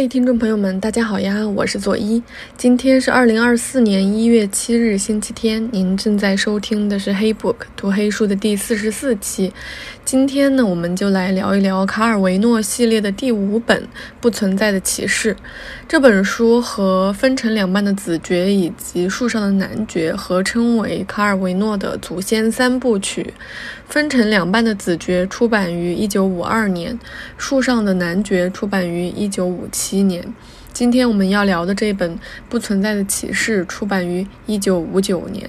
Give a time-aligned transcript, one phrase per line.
[0.00, 2.22] 嘿，听众朋友们，大家好呀，我是左一。
[2.56, 5.68] 今天是二零二四年一月七日，星期天。
[5.72, 9.52] 您正在收听的是《黑 book 读黑书》的第四十四期。
[10.04, 13.82] 今天呢，我们就来聊一聊卡尔维诺系列的第五本
[14.20, 15.34] 《不存在的骑士》。
[15.88, 23.34] 这本书和分成两半的子爵以及树上的男爵合称为卡尔维诺的祖先三部曲。
[23.88, 26.98] 分成两半的子爵出版于一九五二年，
[27.38, 30.22] 树上的男爵出版于一九五七七年。
[30.74, 32.14] 今天我们要聊的这本
[32.46, 35.48] 《不存在的启示》出版于一九五九年。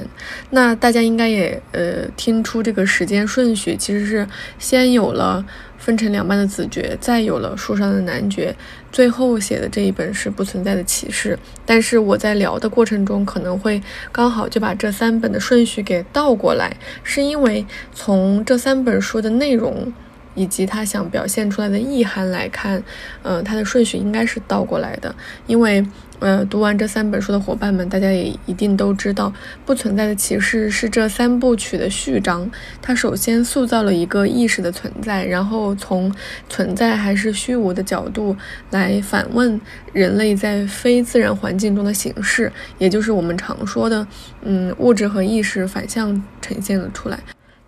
[0.51, 4.25] 那大家应该也呃听出这个时间顺序，其实是
[4.57, 5.45] 先有了。
[5.77, 8.53] 分成两半的子爵，再有了树上的男爵，
[8.91, 11.39] 最后写的这一本是不存在的启示。
[11.65, 19.91] 但是我在聊的过程中，可能会刚好就把这三本的顺序给倒过来，是因为从这三本书的内容。
[20.39, 22.81] 以及他想表现出来的意涵来看，
[23.23, 25.13] 呃，他的顺序应该是倒过来的。
[25.47, 25.85] 因为，
[26.19, 29.27] 呃，读完这三本书的伙伴们，大家也一定都知道，
[29.65, 32.49] 《不存在的骑士》是这三部曲的序章。
[32.81, 36.09] 它首先塑造了一个意识的存在，然后从
[36.47, 38.33] 存在还是虚无的角度
[38.69, 39.59] 来反问
[39.91, 44.07] 人类在非自然环境中的形式，也就是我们常说的，
[44.43, 47.19] 嗯，物质和意识反向呈现了出来。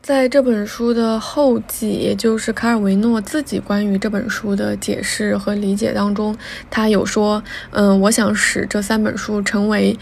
[0.02, 6.35] 在这本书的后记，也就是卡尔维诺自己关于这本书的解释和理解当中，
[6.71, 9.95] 他有说：“嗯，我想使这三本书成为，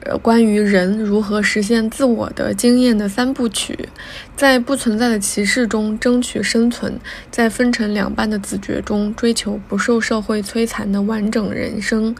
[0.00, 3.88] 呃，关于人如何实现自我的经验的三部曲，
[4.36, 6.98] 在不存在的骑士中争取生存，
[7.30, 12.12] 在分成两半的子爵中追求不受社会摧残的完整人生，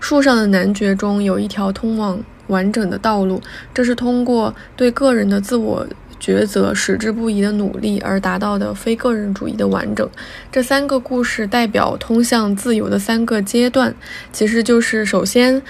[0.00, 3.42] 树上的男爵中有一条通往完整的道路，
[3.74, 5.86] 这是通过对个人的自我。”
[6.20, 10.08] 抉择矢志不移的努力而达到的非个人主义的完整，
[10.50, 13.94] 这三个故事代表通向自由的三个阶段，
[14.32, 15.62] 其实就是首先，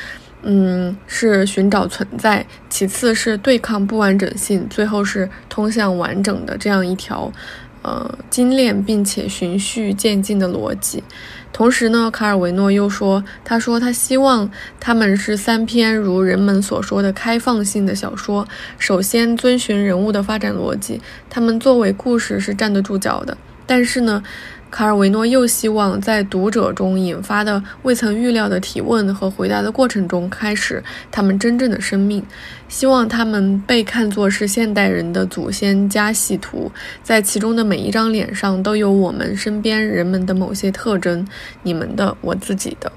[0.43, 7.33] 嗯，是寻找存在，其次是对抗不完整性，最后是通向完整的这样一条。
[7.83, 11.03] 呃，精炼并且循序渐进的逻辑。
[11.59, 14.49] 同时呢，卡尔维诺又说：“他说他希望
[14.79, 18.47] 他们是三篇如人们所说的开放性的小说。
[18.79, 23.37] 首先，遵循人物的发展逻辑，他们作为故事是站得住脚的。
[23.67, 24.23] 但是呢。”
[24.71, 32.23] 卡尔维诺又希望在读者中引发的未曾预料的提问和回答的过程中开始他们真正的生命，
[32.69, 36.71] 希望他们被看作是现代人的祖先加系图，
[37.03, 41.27] 在其中的每一张脸上都有我们身边人们的某些特征，
[41.63, 42.93] 你们的，我自己的。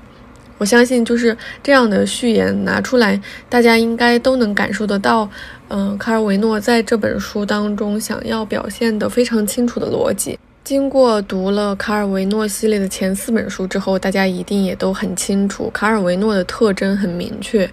[0.57, 5.27] 我相信就是这样的序言拿出来，大家应该都能感受得到，
[5.69, 10.37] 嗯，卡尔维诺在这本书当中想要表现的非常清楚的逻辑。
[10.63, 17.69] 经过读了卡尔维诺系列的前四本书之后，大家一定也都很清楚，卡尔维诺的特征很明确。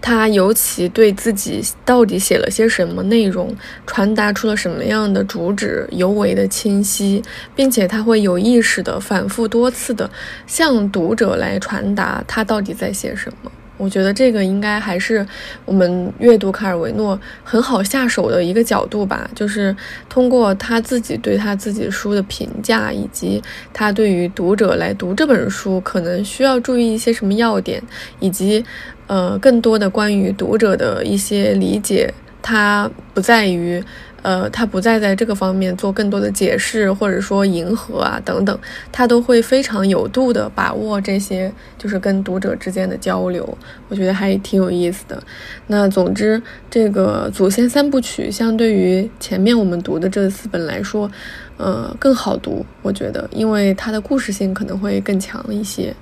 [0.00, 3.54] 他尤其对自己到底写了些什么内容，
[3.84, 7.20] 传达出了什么样的主旨尤为的清晰，
[7.54, 10.08] 并且他会有意识的反复多次的
[10.46, 13.50] 向读者来传达他到底在写什么。
[13.80, 15.26] 我觉得这个应该还是
[15.64, 19.74] 我们阅读卡尔维诺很好下手的一个角度吧，就是
[20.06, 23.42] 通过他自己对他自己书的评价，以及
[23.72, 27.82] 他对于读者来读这本书可能需要注意一些什么要点，
[28.18, 28.62] 以及
[29.06, 32.12] 呃更多的关于读者的一些理解，
[32.42, 33.82] 他不在于。
[34.22, 38.58] 呃，他不再在这个方面做更多的解释，或者说迎合啊等等，
[38.92, 45.22] 他都会非常有度的把握这些，就是跟读者之间的交流，我觉得还挺有意思的。
[45.66, 51.10] 那总之，这个祖先三部曲相对于前面我们读的这四本来说，
[51.56, 55.94] 呃，更好读，我觉得，因为它的故事性可能会更强一些。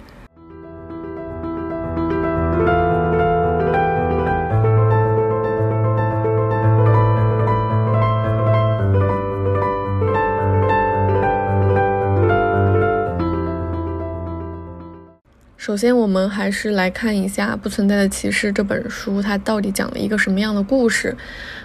[15.69, 21.15] 首先，我们还是来看一下《不存在的骑士》这本书，它到底讲了一个什么样的故事？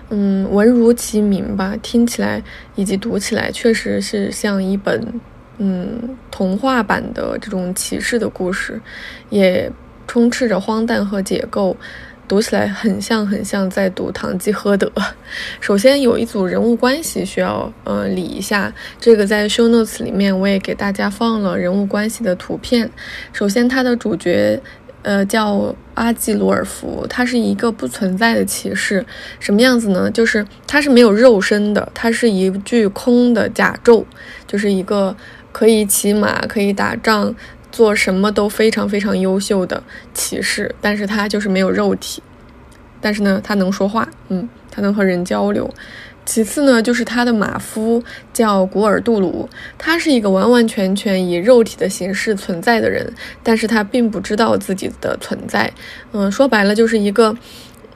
[0.09, 2.43] 嗯，文如其名吧，听起来
[2.75, 5.21] 以及读起来，确实是像一本
[5.57, 8.77] 嗯童话版的这种骑士的故事，
[9.29, 9.71] 也
[10.05, 11.77] 充斥着荒诞和解构。
[12.27, 14.87] 读起来很像，很像在读《堂吉诃德》。
[15.59, 22.89] 首先有一组人物关系需要呃理一下，这个在 show notes 里面我也给大家放了人物关系的图片。
[23.31, 24.59] 首先，它的主角
[25.01, 29.05] 呃叫阿基鲁尔夫，他是一个不存在的骑士，
[29.39, 30.09] 什么样子呢？
[30.09, 34.03] 就是他是没有肉身的，他是一具空的甲胄，
[34.47, 35.15] 就是一个
[35.51, 37.35] 可以骑马、可以打仗。
[37.73, 39.83] 做什么都非常非常优秀的
[40.13, 42.21] 骑士，但是他就是没有肉体。
[43.01, 45.69] 但是呢，他能说话，嗯，他能和人交流。
[46.23, 53.11] 其次呢，就是他的马夫叫古尔杜鲁，他是一个完完全全以肉体的形式存在的人，
[53.41, 55.69] 但是他并不知道自己的存在。
[56.13, 57.35] 嗯，说白了就是一个，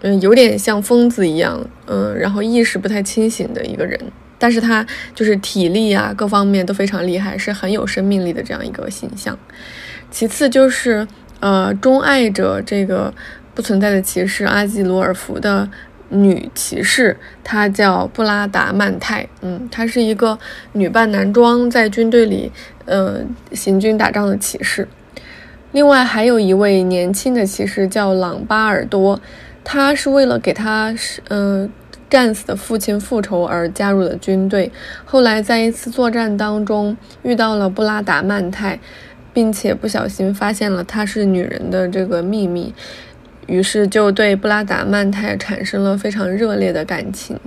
[0.01, 3.97] 嗯，有点像疯子一样，嗯，然后意识不太清醒的一个人。
[4.37, 4.85] 但是他
[5.15, 9.37] 就是体力啊，各方面都非常厉害，是很有生命力的这样一个形象。
[10.11, 11.07] 其次就是，
[11.39, 13.13] 呃，钟爱着这个。
[13.57, 15.67] 不存在的骑士阿基罗尔福的
[16.09, 19.27] 女骑士，她叫布拉达曼泰。
[19.41, 20.37] 嗯，她是一个
[20.73, 22.51] 女扮男装在军队里，
[22.85, 23.19] 呃，
[23.53, 24.87] 行军打仗的骑士。
[25.71, 29.19] 另外还有一位年轻的骑士叫朗巴尔多，
[29.63, 31.67] 他是为了给他是嗯
[32.09, 34.71] 战死的父亲复仇而加入了军队。
[35.05, 38.79] 后来在一次作战当中遇到了布拉达曼泰，
[39.33, 42.73] 并且不小心发现了她是女人的这个秘密。
[43.47, 47.39] 于是就对布拉达曼泰产生了非常热烈的感情。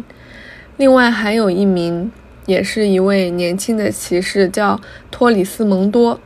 [0.78, 2.10] 另外还有一名，
[2.46, 4.80] 也是一位年轻的骑士，叫
[5.10, 6.18] 托里斯蒙多。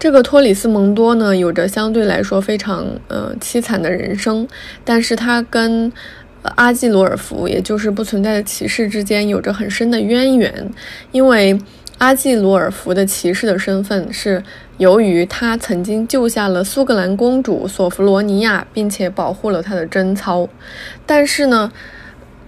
[0.00, 4.48] 这个托里斯蒙多呢，有着相对来说非常呃凄惨的人生，
[4.82, 5.92] 但是他跟
[6.42, 10.70] 阿基罗尔福，也就是不存在的骑士之间有着很深的渊源，
[11.12, 11.58] 因为。
[11.98, 14.42] 阿季罗尔福的骑士的身份是
[14.78, 20.48] 由于他曾经救下了苏格兰公主索弗罗尼亚，并且保护了她的贞操。
[21.04, 21.70] 但是呢，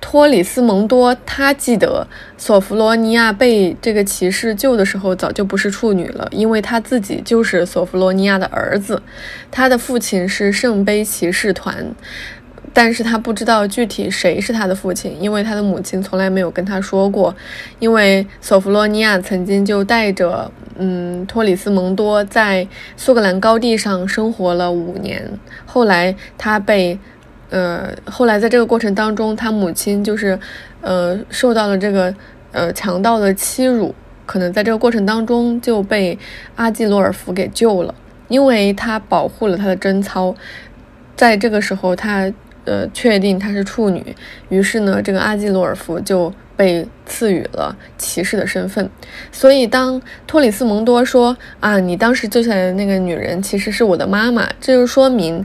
[0.01, 2.07] 托里斯蒙多他记得
[2.39, 9.03] 索弗罗尼亚被这个骑士救的时候早就不是处女了，因为他自己就是索弗罗尼亚的儿子，
[9.51, 11.95] 他的父亲是圣杯骑士团。
[12.75, 17.35] 但是他不知道具体谁是他的父亲，因为他的母亲从来没有跟他说过。
[17.79, 22.67] 因为索弗洛尼亚曾经就带着嗯托里斯蒙多在
[22.97, 25.23] 苏格兰高地上生活了五年，
[25.67, 26.99] 后来他被
[27.51, 30.39] 呃后来在这个过程当中，他母亲就是
[30.81, 32.15] 呃受到了这个
[32.53, 36.19] 呃强盗的欺辱，可能在这个过程当中就被
[36.57, 37.95] 阿基罗尔福给救了，
[38.29, 40.35] 因为他保护了他的贞操，
[41.15, 42.33] 在这个时候他。
[42.65, 44.15] 呃，确定她是处女，
[44.49, 48.89] 于是呢，这个阿基罗尔夫就被赐予了骑士的身份。
[49.31, 55.45] 所以，当托里斯蒙多说啊，你当时救下来的那个女人其实是我的妈妈，这就说明，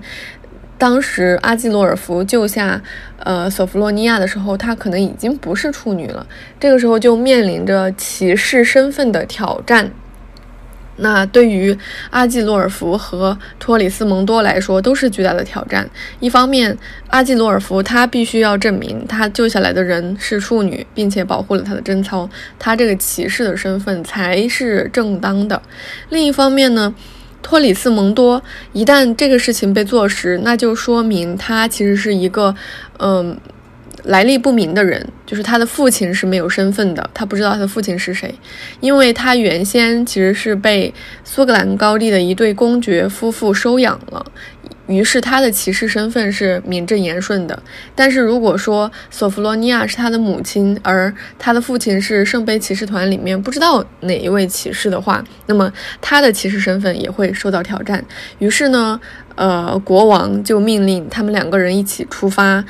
[0.78, 2.81] 当时阿基罗尔夫救下
[3.20, 6.25] 呃索弗洛尼亚的时候，她可能已经不是处女了。
[6.60, 9.92] 这个时候就面临着骑士身份的挑战。
[10.98, 11.78] 那对于
[12.10, 15.90] 阿基罗尔福和托里斯蒙多来说都是巨大的挑战。
[16.20, 16.78] 一方面，
[17.10, 22.30] 阿基罗尔福他必须要证明他救下来的人是处女，并且保护了他的贞操，
[22.60, 25.62] 他这个骑士的身份才是正当的。
[26.10, 26.94] 另一方面呢，
[27.42, 28.42] 托里斯蒙多
[28.74, 32.56] 一旦这个事情被坐实，那就说明他其实是一个，
[33.00, 33.38] 嗯。
[34.04, 38.33] 来历不明的人，就是他的父亲是没有身份的，他不知道他的父亲是谁，
[38.79, 40.91] 因为他原先其实是被
[41.25, 44.25] 苏格兰高地的一对公爵夫妇收养了，
[44.88, 47.62] 于是他的骑士身份是名正言顺的。
[47.93, 55.69] 但是如果说索弗罗尼亚是他的母亲，而他的父亲是圣杯骑士团里面不知道哪一位骑士的话，那么
[56.00, 58.01] 他的骑士身份也会受到挑战。
[58.39, 58.98] 于是呢，
[59.36, 62.63] 呃，国王就命令他们两个人一起出发。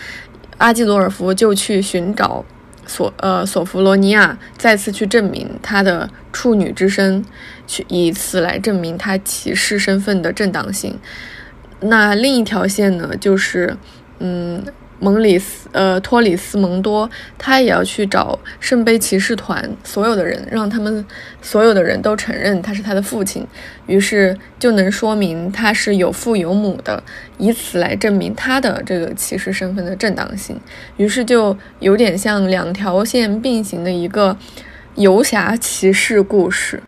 [0.57, 2.43] 阿基罗尔夫就去寻找
[2.85, 7.23] 索呃索弗罗尼亚，再次去证明他的处女之身，
[7.65, 10.99] 去以此来证明他骑士身份的正当性。
[11.79, 13.77] 那另一条线呢，就是
[14.19, 14.63] 嗯。
[14.99, 21.05] 蒙里斯，呃，托里斯蒙多，他也要去找圣杯骑士团所有的人，让他们
[21.41, 23.45] 所有的人都承认他是他的父亲，
[23.85, 27.01] 于是就能说明他是有父有母的，
[27.37, 30.59] 以此来证明他的这个骑士身份的正当性。
[30.97, 34.35] 于是就有点像两条线并行的一个
[34.95, 36.81] 游侠骑士故事。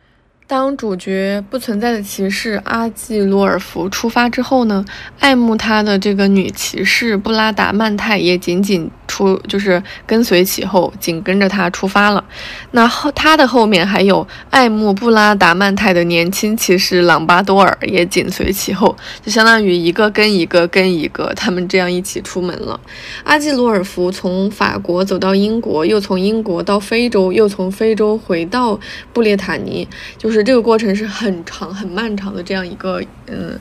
[0.50, 4.84] 当主角不存在的骑士阿季罗尔福出发之后呢，
[5.20, 8.90] 爱慕他的这个女骑士布拉达曼泰也仅仅。
[9.10, 12.24] 出就是跟随其后，紧跟着他出发了。
[12.72, 22.80] 那后他的后面还有爱慕布拉达曼泰的年轻骑士朗巴多尔也紧随其后，就相当于一个跟一个跟一个，他们这样一起出门了。
[23.24, 28.80] 阿基罗尔福从法国走到英国，又从英国到非洲，又从非洲回到
[29.12, 29.88] 布列塔尼，
[30.20, 33.60] 就是这个过程是很长很漫长的这样一个嗯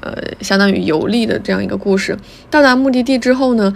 [0.00, 2.16] 呃相当于游历的这样一个故事。
[2.50, 3.74] 到达目的地之后呢？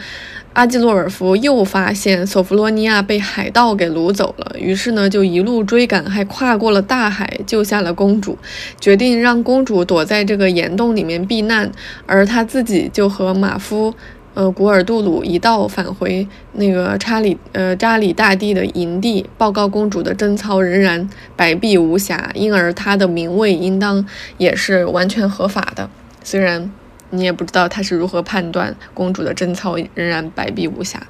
[0.54, 8.38] 阿基洛尔夫又发现索弗罗尼亚被海盗给掳走了，于是呢就一路追赶，还跨过了大海，救下了公主，
[8.78, 11.73] 决定让公主躲在这个岩洞里面避难，
[12.06, 13.92] 而他自己就和马夫，
[14.34, 25.88] 呃古尔杜鲁一道返回那个查理呃查里大帝的营地，报告公主的贞操仍然白璧无瑕，因而他的名位应当也是完全合法的，
[26.22, 26.70] 虽然。
[27.10, 31.00] 你也不知道他是如何判断公主的贞操仍然白璧无瑕。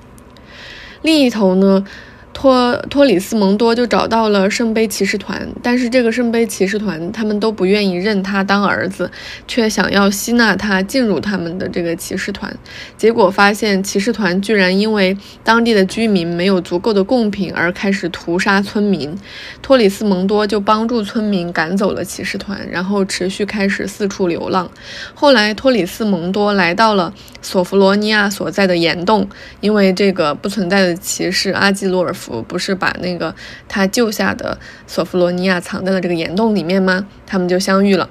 [1.01, 1.87] 另一头呢？
[2.35, 9.11] 托托里斯蒙多就找到了圣杯骑士团，但是这个圣杯骑士团他们都不愿意认他当儿子，
[9.49, 12.55] 却想要吸纳他进入他们的这个骑士团。
[12.99, 19.17] 结果发现骑士团居然因为当地的居民没有足够的贡品而开始屠杀村民。
[19.63, 24.69] 托里斯蒙多就帮助村民赶走了骑士团，然后持续开始四处流浪。
[25.15, 29.27] 后来托里斯蒙多来到了索弗罗尼亚所在的岩洞，
[29.61, 32.43] 因为这个不存在的骑士阿基罗尔夫。
[32.43, 33.35] 不是把那个
[33.69, 37.07] 他救下的索弗罗尼亚藏在了这个岩洞里面吗？
[37.27, 38.09] 他们就相遇了。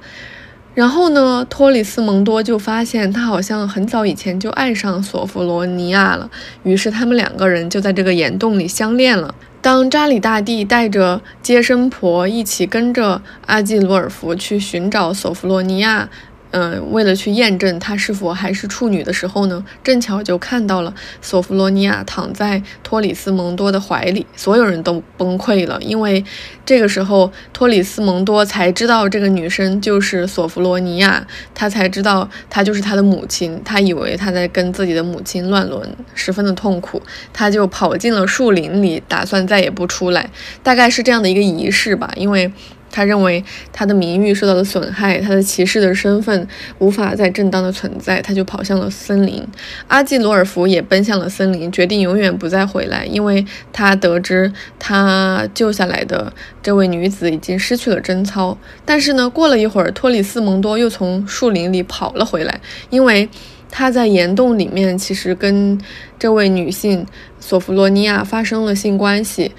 [0.75, 6.29] 然后呢，托里斯蒙多就发现他好像很早以前就爱上索弗罗尼亚了，
[6.63, 9.35] 于是他们两个人就在这个岩洞里相恋了。
[9.61, 16.09] 当扎里大帝带着接生婆一起跟着阿基罗尔福去寻找索弗罗尼亚。
[16.53, 26.23] 嗯，为了去验证她是否还是处女的时候呢，正巧就看到了索弗罗尼亚躺在托里斯蒙多的怀里，所有人都崩溃了，因为
[26.63, 37.01] 这个时候托里斯蒙多才知道这个女生就是索弗罗尼亚，他才知道她就是他的母亲，他以为他在跟自己的母亲乱伦，十分的痛苦，
[37.33, 40.29] 他就跑进了树林里，打算再也不出来，
[40.61, 42.53] 大概是这样的一个仪式吧，因为。
[42.93, 46.47] 他认为他的名誉受到了损害，他的骑士的身份
[46.77, 49.43] 无法再正当的存在，他就跑向了森林。
[49.87, 56.31] 阿基罗尔福也奔向了森林，决定永远不再回来，因为他得知他救下来的
[56.61, 58.55] 这位女子已经失去了贞操。
[58.85, 63.27] 但是呢，过了一会儿，托里斯蒙多又从树林里跑了回来，因为
[63.71, 65.79] 他在岩洞里面其实跟
[66.19, 67.03] 这位女性
[67.39, 69.51] 索弗洛尼亚发生了性关系。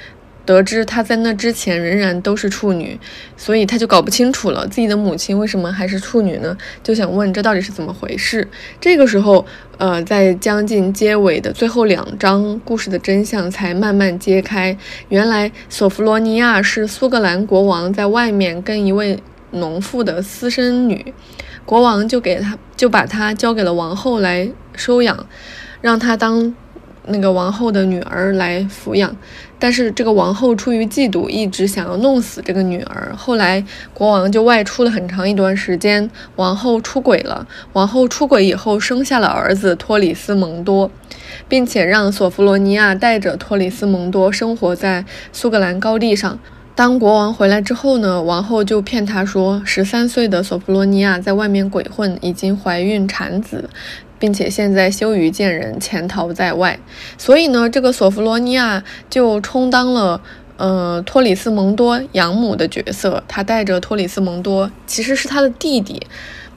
[0.45, 2.99] 得知她在那之前仍然都是处女，
[3.37, 6.57] 所以他就搞不清楚了自己的母亲为什么还是处女呢？
[6.83, 8.47] 就想问这到底是怎么回事。
[8.81, 9.45] 这个时候，
[9.79, 14.77] 呃，在将近结尾的最后两章，故事的真相才慢慢揭开。
[15.09, 19.19] 原来索弗罗尼亚是苏格兰国王在外面跟一位
[19.53, 21.15] 农妇的私生女，
[21.65, 25.27] 国王就给她就把她交给了王后来收养，
[25.81, 26.55] 让她当。
[27.07, 29.15] 那个王后的女儿来抚养，
[29.59, 33.13] 但是这个王后出于嫉妒，一直想要弄死这个女儿。
[33.17, 37.47] 后来国王就外出了很长一段时间，王后出轨了。
[37.75, 40.91] 王后出轨以后生下了儿子托里斯蒙多，
[41.49, 46.39] 并且让索弗罗尼亚带着托里斯蒙多生活在苏格兰高地上。
[46.77, 53.71] 当国王回来之后呢，王后就骗他说，十三岁的索弗罗尼亚在外面鬼混，已经怀孕产子。
[54.25, 56.79] 并且现在羞于见人，潜逃在外，
[57.19, 60.19] 所以呢，这个索弗罗尼亚就充当了
[60.57, 63.23] 呃托里斯蒙多养母的角色。
[63.29, 66.01] 他带着托里斯蒙多，其实是他的弟弟，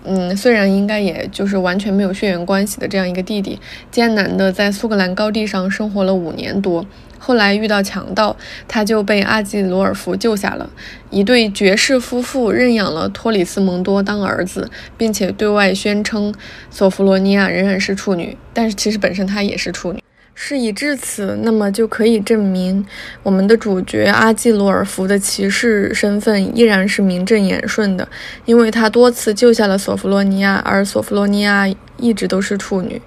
[0.05, 3.59] 嗯，虽然应该也就是完全没有血缘关系的这样一个弟弟，
[3.91, 6.85] 艰难的在苏格兰高地上生活了五年多。
[7.19, 8.35] 后来遇到强盗，
[8.67, 10.69] 他就被阿基罗尔夫救下了。
[11.09, 16.33] 一对爵士夫妇认养了托里斯蒙多当儿子，并且对外宣称
[16.69, 20.03] 索弗罗尼亚仍然是处女，但是其实本身她也是处女。
[20.39, 22.85] 事已至此，那么就可以证明
[23.23, 28.07] 我们的主角阿基罗尔夫的骑士身份依然是名正言顺的，
[28.45, 33.01] 因为他多次救下了索弗罗尼亚，而索弗罗尼亚一直都是处女。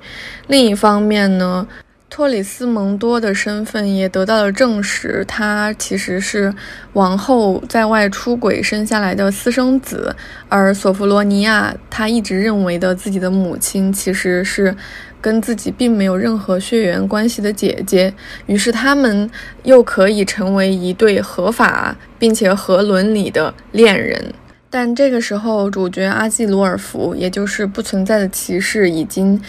[0.48, 1.68] 另一方面呢？
[2.10, 6.52] 托里斯蒙多的身份也得到了证实，他其实是
[6.94, 10.14] 王后在外出轨生下来的私生子，
[10.48, 14.76] 而索弗罗尼亚他一直认为的自己的母亲其实是
[15.20, 18.12] 跟自己并没有任何血缘关系的姐姐，
[18.46, 19.30] 于是他们
[19.62, 24.34] 又可以成为一对合法并且合伦理的恋人。
[24.68, 29.40] 但这个时候，主角阿基罗尔福，也就是不存在的骑士，已经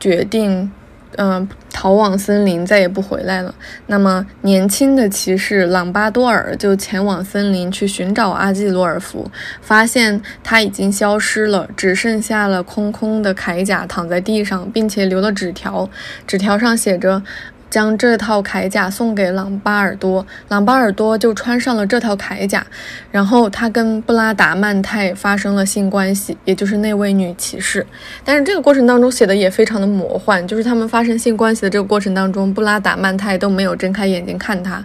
[0.00, 0.70] 决定。
[1.16, 3.54] 嗯，逃往森林，再也不回来了。
[3.86, 15.88] 那么，年轻的骑士朗巴多尔就前往森林去寻找阿基罗尔夫，发现他已经消失了，只剩下了空空的铠甲躺在地上，并且留了纸条，
[16.26, 17.22] 纸条上写着
[17.70, 22.66] ：“将这套铠甲送给朗巴尔多，朗巴尔多就穿上了这套铠甲，
[23.10, 27.86] 然后他跟布拉达曼泰发生了性关系，也就是那位女骑士。
[28.24, 34.84] 但是这个过程当中写的也非常的魔幻，就是他们发生性关系的这个过程当中，布拉达曼泰都没有睁开眼睛看他。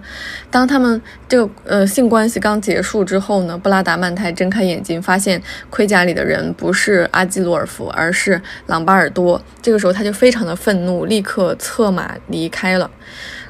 [0.52, 9.42] 当他们这个呃性关系刚结束之后呢，布拉达曼泰睁开眼睛，发现盔甲里的人不是阿基罗尔夫，而是朗巴尔多。
[9.62, 12.90] 这个时候他就非常的愤怒，立刻策马离开了。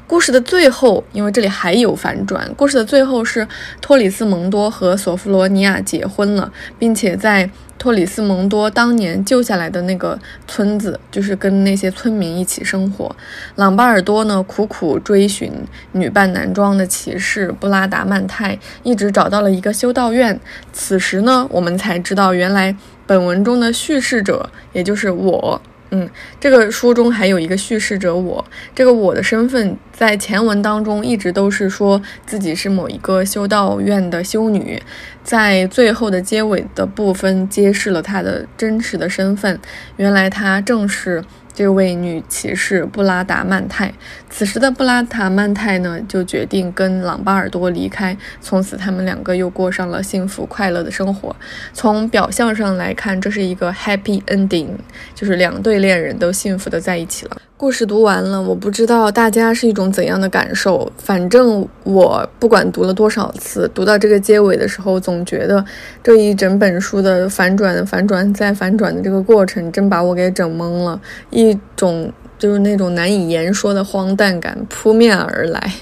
[0.06, 3.48] 故事的最后，因为这里还有反转，故事的最后是
[3.80, 13.16] 托里斯蒙多和索弗罗尼亚结婚了，并且在托里斯蒙多当年救下来的那个村子，就是跟那些村民一起生活。
[13.54, 15.50] 朗巴尔多呢，苦苦追寻
[15.92, 20.38] 女扮男装的骑士布拉达曼泰，一直找到了一个修道院。
[20.70, 22.76] 此时呢，我们才知道，原来
[23.06, 25.62] 本文中的叙事者，也就是我。
[25.96, 26.10] 嗯，
[26.40, 34.82] 这个书中还有一个叙事者，我这个我的身份在前文当中一直都是说自己是某一个修道院的修女，
[35.22, 39.60] 在最后的结尾的部分揭示了她的真实的身份，
[39.96, 41.22] 原来她正是。
[41.54, 43.94] 这位女骑士布拉达曼泰，
[44.28, 51.34] 此时的布拉达曼泰呢，就决定跟朗巴尔多离开，从此他们两个又过上了幸福快乐的生活。
[51.72, 54.70] 从表象上来看，这是一个 happy ending，
[55.14, 57.40] 就是两对恋人都幸福的在一起了。
[57.56, 60.90] 故事读完了，我不知道大家是一种怎样的感受。
[60.98, 65.64] 反正我不管读了多少次，读到这个结尾的时候，总觉得
[66.02, 71.00] 这一整本书的反转、反转再反转的这个过程，真把我给整懵了。
[71.30, 75.72] 一种就是那种难以言说的荒诞感扑面而来。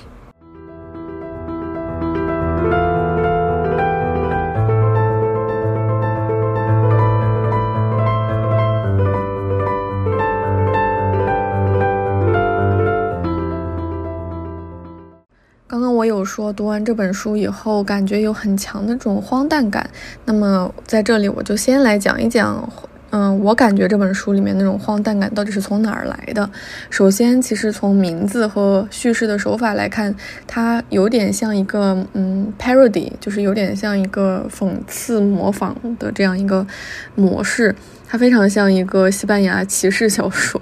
[16.32, 19.86] 说读完这本书以后，感觉有很强的这种荒诞感。
[20.24, 22.66] 那么在这里，我就先来讲一讲，
[23.12, 26.48] 嗯，我感觉这本书里面那种荒诞感到底是从哪儿来的。
[26.88, 30.14] 首先，其实从名字和叙事的手法来看，
[30.46, 36.66] 它有点像一个嗯 parody，就是有点像一个讽刺模仿的这样一个
[37.14, 37.74] 模式。
[38.08, 40.60] 它非常像一个西班牙骑士小说。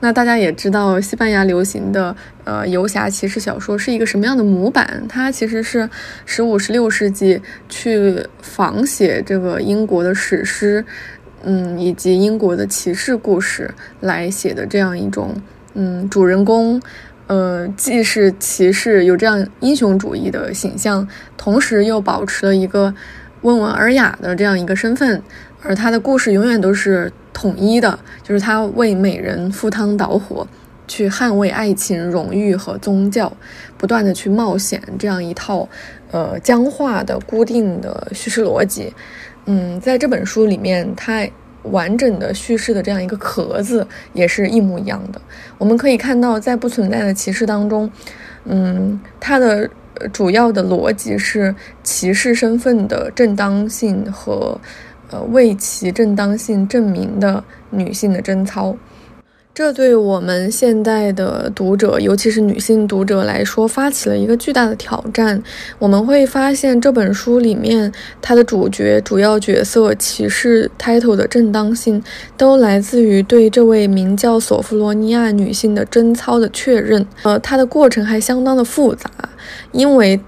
[0.00, 5.04] 那大家也知道，西班牙流行的呃游侠骑士小说是一个什么样的模板？
[5.08, 5.88] 它其实是
[6.26, 10.84] 十五、十六世纪去仿写这个英国的史诗，
[11.42, 15.34] 嗯，以及英国的骑士故事来写的这样一种，
[15.74, 16.80] 嗯，主人公，
[17.26, 22.92] 呃，既是骑士，有这样英雄主义的形象，同时又保持了一个
[23.42, 25.22] 温文尔雅的这样一个身份。
[25.60, 30.46] 而他的故事永远都是统一的，就是他为美人赴汤蹈火，
[30.86, 33.32] 去捍卫爱情、荣誉和宗教，
[33.76, 35.68] 不断的去冒险，这样一套
[36.12, 38.94] 呃僵化的固定的叙事逻辑。
[39.50, 41.26] 嗯，在这本书里面，它
[41.62, 45.18] 完整的叙事的这样一个壳子也是一模一样的。
[45.56, 47.90] 我们可以看到，在不存在的歧视当中，
[48.44, 49.68] 嗯，它的
[50.12, 54.60] 主要的逻辑是歧视身份的正当性和。
[55.10, 58.76] 呃，为其正当性证明的女性的贞操，
[59.58, 65.42] 这对我们现代的读者，尤其是女性读者来说，发起了一个巨大的挑战。
[65.80, 67.92] 我们会发现，这本书里面，
[68.22, 72.00] 它的主角、主要角色骑士 title 的正当性，
[72.36, 77.04] 都来自于对这位名叫索弗罗尼亚女性的贞操的确认。
[77.24, 79.10] 呃，它的过程还相当的复杂，
[79.72, 80.20] 因为。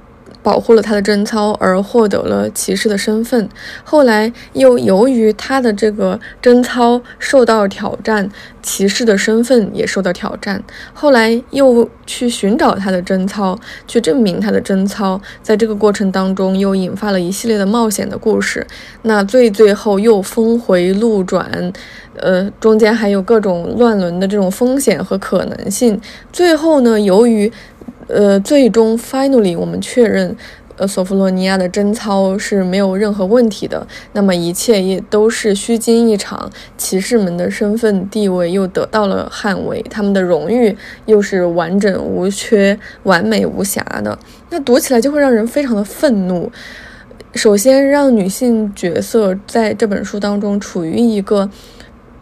[0.42, 3.48] 保护了他的贞操而获得了骑士的身份，
[3.84, 8.30] 后来又由于他的这个贞操受到挑战，
[8.62, 10.62] 骑士的身份也受到挑战。
[10.94, 18.66] 后来又去寻找他的贞操，去证明他的贞操，在这个过程当中又引发了一系列的冒险的故事。
[19.02, 21.72] 那最最后又峰回路转，
[22.16, 26.00] 呃，中间还有各种乱伦的这种风险和可能性。
[26.32, 27.50] 最后呢，由于
[28.12, 30.36] 呃，最终，finally，我们确认，
[30.76, 33.86] 呃，索弗罗尼亚的贞操是没有任何问题的。
[34.12, 44.18] 那么，一切也都是虚惊一场，骑士们的身份地位又得到了捍卫，他们的荣誉又是完整无缺、完美无瑕的。
[44.50, 46.50] 那读起来就会让人非常的愤怒。
[47.34, 51.48] 首先，让女性角色在这本书当中处于一个。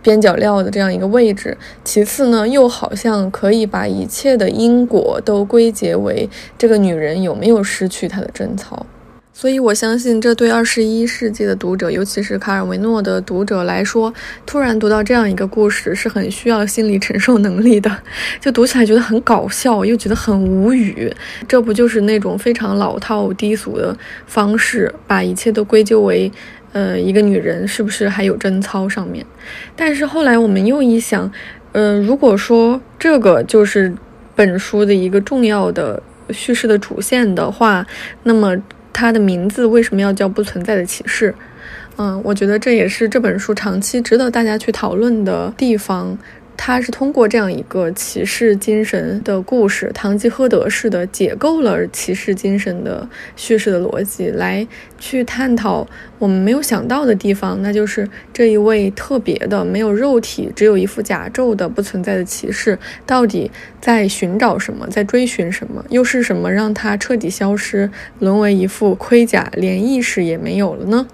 [0.02, 8.86] 边角料的这样一个位置，其次呢，又好像可以把一切的因果都归结为这个女人有没有失去她的贞操。
[9.32, 14.12] 所以，我相信这对二十一世纪的读者，尤其是卡尔维诺的读者来说，
[14.44, 17.98] 突然读到这样一个故事，是很需要心理承受能力的。
[18.42, 21.14] 就读起来觉得很搞笑，又觉得很无语。
[21.46, 26.32] 这不就是那种非常老套、低俗的方式，把一切都归咎为，
[26.72, 29.24] 呃，一个女人是不是还有贞操上面？
[29.74, 31.30] 但是后来我们又一想，
[31.72, 33.94] 呃，如果说这个就是
[34.34, 37.86] 本书的一个重要的叙事的主线的话，
[38.22, 38.56] 那么。
[38.90, 41.32] 它的名字为什么要叫不存在的启示？
[41.98, 46.18] 嗯，我觉得这也是这本书长期值得大家去讨论的地方。
[46.58, 54.66] 他是通过这样一个骑士精神的故事，堂吉诃德式的解构了骑士精神的叙事的逻辑，来
[54.98, 55.86] 去探讨
[56.18, 71.06] 我们没有想到的地方，那就是这一位特别的、没有肉体、只有一副甲胄的不存在的骑士，到底在寻找什么，在追寻什么，又是什么让他彻底消失，沦为一副盔甲，连意识也没有了呢？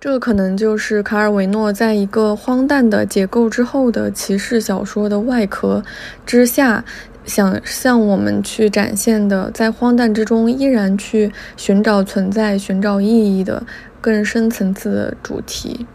[0.00, 5.84] 这可能就是卡尔维诺在一个荒诞的结构之后的骑士小说的外壳
[6.24, 6.82] 之下，
[7.26, 13.62] 想向我们去展现的，在荒诞之中依然去寻找存在、寻找意义的
[14.00, 15.86] 更深层次的主题。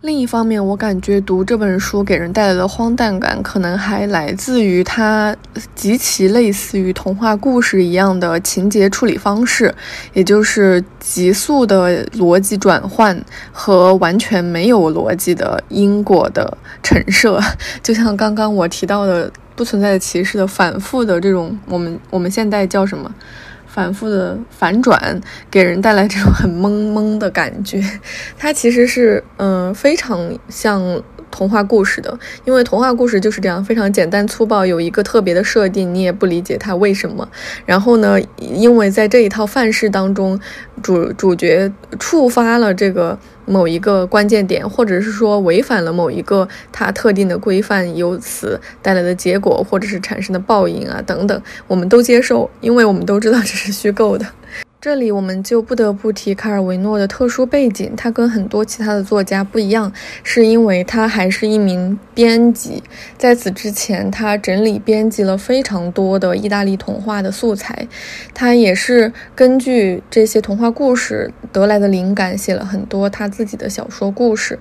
[0.00, 5.36] 另一方面，我感觉读这本书给人带来的荒诞感，可能还来自于它
[5.74, 9.74] 极其类似于童话故事一样的情节处理方式，
[10.12, 17.40] 也就是急速的逻辑转换和完全没有逻辑的因果的陈设。
[17.82, 23.12] 就像刚刚我提到的不存在的骑士的反复的这种，我们我们现在叫什么？
[23.68, 27.80] 反复的反转，给人带来这种很懵懵的感觉。
[28.36, 30.82] 它其实是，嗯，非常像
[31.30, 37.28] 童话故事的，因为童话故事就是这样，非常简单粗暴，有一个特别的设定，你也不理解它为什么。
[37.64, 40.38] 然后呢，因为在这一套范式当中，
[40.82, 43.18] 主主角触发了这个。
[43.50, 54.26] 某一个关键点，或者是说违反了某一个它特定的规范，由此带来的结果，或者是产生的报应啊等等，我们都接受，因为我们都知道这是虚构的。
[54.88, 62.82] 这里我们就不得不提卡尔维诺的特殊背景，他跟很多其他的作家不一样，是因为他还是一名编辑。
[63.18, 67.86] 在此之前，他整理编辑了非常多的意大利童话的素材，
[68.32, 74.58] 他也是根据这些童话故事得来的灵感，写了很多他自己的小说故事。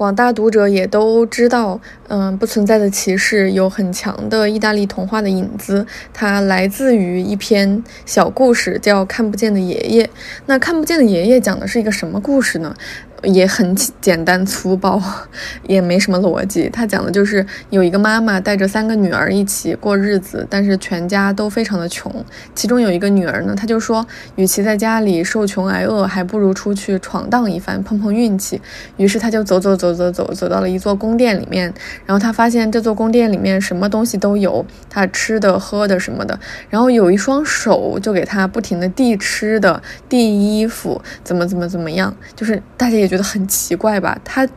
[0.00, 10.06] 广大读者也都知道，嗯，不存在的骑士有很强的意大利童话的影子，它来自于一篇小故事，叫《看不见的爷爷》。
[10.46, 12.74] 那《看不见的爷爷》讲的是一个什么故事呢？
[13.22, 15.00] 也很简单粗暴，
[15.68, 16.70] 也没什么逻辑。
[16.70, 22.10] 他讲的就是有一个妈妈带着三个女儿一起过日子，但是全家都非常的穷。
[22.54, 24.06] 其中有一个女儿呢，她就说，
[24.36, 28.58] 与其在家里受穷挨饿，还不如出去闯荡一番，碰碰运气。
[28.96, 31.72] 于是她就走走走走走，走到了一座宫殿里面。
[32.06, 36.40] 然后她发现这座宫殿里面什么东西都有，她吃的喝的什么的。
[36.70, 43.09] 然后有一双手就给她不停的递吃的、递衣服，怎么怎么怎么样，就是大家也。
[43.10, 44.16] 觉得很奇怪吧？
[44.24, 44.48] 他，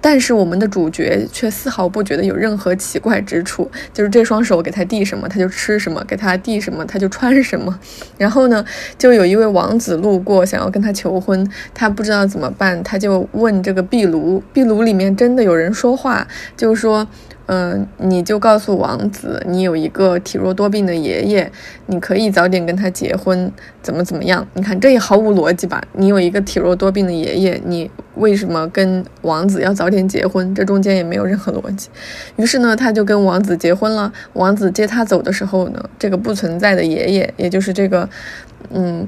[0.00, 3.70] 但是我们的主角却丝毫不觉得有任何奇怪之处。
[3.92, 7.78] 就是这双手给他递什么，他就吃什么；给他递什么，他就穿什么。
[8.16, 8.64] 然后呢，
[8.96, 17.06] 就有一位王子路过，想要跟他求婚，他不知道怎么办，他就问这个壁炉，壁炉里面真的有人说话，就说。
[17.46, 21.50] 嗯，你就告诉王子，你有一个体弱多病的爷爷，
[21.86, 23.52] 你可以早点跟他结婚，
[23.82, 24.46] 怎么怎么样？
[24.54, 25.82] 你看这也毫无逻辑吧？
[25.92, 30.54] 你有一个体弱多病的爷爷，你为什么跟王子要早点结婚？
[30.54, 31.90] 这中间也没有任何逻辑。
[32.36, 34.12] 于是呢，他就跟王子结婚了。
[34.32, 38.08] 王子接他走的时候呢，这个不存在的爷爷，也就是这个，
[38.70, 39.06] 嗯。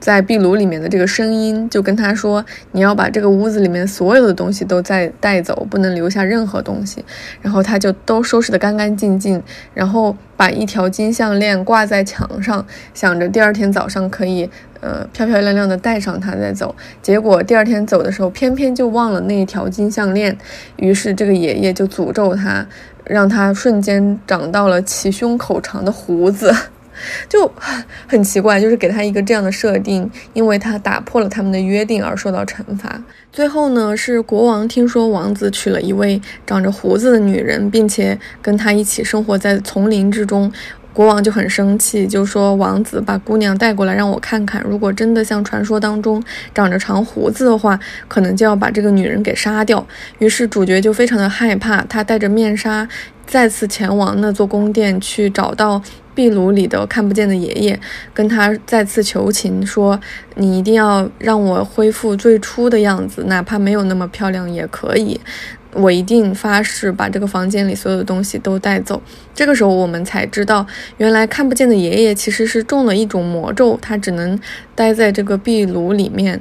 [0.00, 7.04] 在壁炉里面的这个声音就跟他说：“你要把这个屋子里面所有的东西都再带走，不能留下任何东西。”
[7.42, 9.42] 然后他就都收拾得干干净净，
[9.74, 14.48] 然后把一条金项链挂在墙上，想着第二天早上可以
[14.80, 16.74] 呃漂漂亮亮的带上它再走。
[17.02, 20.36] 结果第二天走的时候，偏偏就忘了那一条金项链。
[20.76, 22.64] 于是这个爷爷就诅咒他，
[23.04, 26.54] 让他瞬间长到了齐胸口长的胡子。
[27.28, 27.50] 就
[28.06, 33.02] 很奇怪，就是给他一个这样的设定，因为他打破了他们的约定而受到惩罚。
[33.32, 40.50] 最后呢，是国王听说王子娶了一位长着胡子的女人，并且跟他一起生活在丛林之中，
[40.92, 46.20] 国王就很生气，就说王子把姑娘带过来让我看看，如果真的像传说当中
[46.52, 49.86] 长着长胡子的话，可能就要把这个女人给杀掉。
[50.18, 52.88] 于是主角就非常的害怕，他带着面纱
[53.24, 55.80] 再次前往那座宫殿去找到。
[56.18, 57.78] 壁炉里的看不见的爷爷，
[58.12, 59.96] 跟他再次求情，说
[60.34, 65.20] ：“你一定要让我恢复最初的样子，哪怕没有那么漂亮也可以。”
[65.72, 69.00] 我一定发誓把这个房间里所有的东西都带走。
[69.34, 74.38] 这个时候，我们才知道，原来看不见的爷爷其实是中了一种魔咒，他只能
[74.74, 76.40] 待在这个壁炉里面。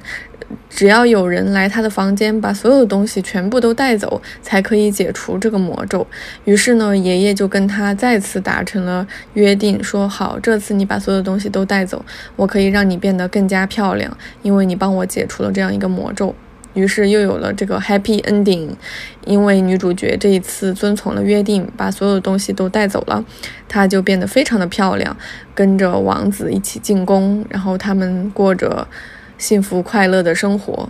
[0.69, 6.07] 只要有人来他的房间，把所有的东西全部都带走，才可以解除这个魔咒。
[6.45, 12.05] 于是呢，爷爷就跟他再次达成了约定，说好，这次你把所有的东西都带走，
[12.37, 16.33] 我可以让你变得更加漂亮，因为你帮我解除了这样一个魔咒。
[16.77, 18.69] 于是又有了这个 happy ending，
[19.25, 23.25] 因为女主角这一次遵从了约定，把所有东西都带走了，
[23.67, 25.17] 她就变得非常的漂亮，
[25.55, 28.87] 跟着王子一起进宫，然后他们过着
[29.39, 30.87] 幸福快乐的生活。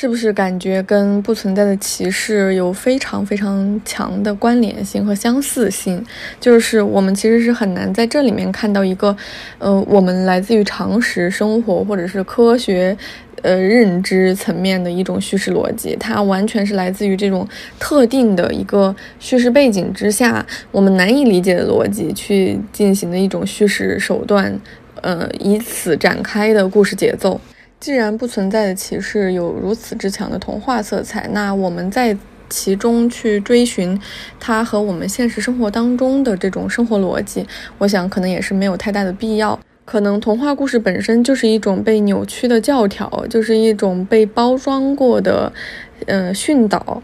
[0.00, 6.02] 是不是感觉跟不存在的歧视有非常非常强的关联性和相似性？
[6.40, 9.14] 就是我们其实是很难在这里面看到一个，
[9.58, 12.96] 呃，我们来自于常识生活或者是科学，
[13.42, 17.46] 呃，认知层面的一种叙事逻辑，它完全是来自于这种
[17.78, 24.58] 特定的一个叙事背景之下，我们难以理解的逻辑去进行的一种叙事手段，
[25.02, 27.38] 呃，以此展开的故事节奏。
[27.80, 32.14] 既然不存在的歧视有如此之强的童话色彩，那我们在
[32.50, 33.98] 其中去追寻
[34.38, 37.46] 它和我们现实生活当中的这种生活逻辑，
[37.78, 39.58] 我想可能也是没有太大的必要。
[39.86, 45.50] 可能童话故事本身就是一种被扭曲的教条，就是一种被包装过的，
[46.06, 47.02] 呃，训导。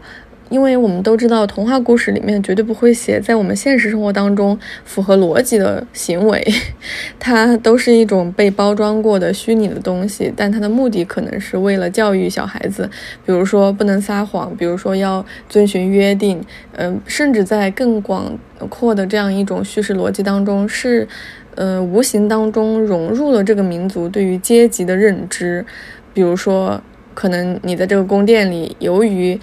[0.49, 6.45] 因为我们都知道，童话故事里面绝对不会写在我们现实生活当中符合逻辑的行为，
[7.19, 10.31] 它都是一种被包装过的虚拟的东西。
[10.35, 12.89] 但它的目的可能是为了教育小孩子，
[13.25, 16.41] 比如说不能撒谎，比如说要遵循约定，
[16.73, 18.37] 嗯，甚至在更广
[18.69, 21.07] 阔的这样一种叙事逻辑当中，是，
[21.55, 25.65] 呃，无形当中融入了这个民族对于阶级的认知。
[26.13, 26.81] 比如说，
[27.13, 29.39] 可能你在这个宫殿里，由于，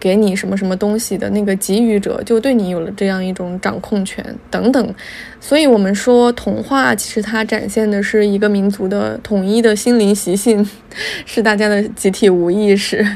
[0.00, 4.94] 给你什么什么东西的那个给予者，就对你有了这样一种掌控权等等，
[5.40, 10.66] 所以，我们说童话其实它展现的是一个民族的统一的心灵习性，
[11.26, 13.06] 是大家的集体无意识，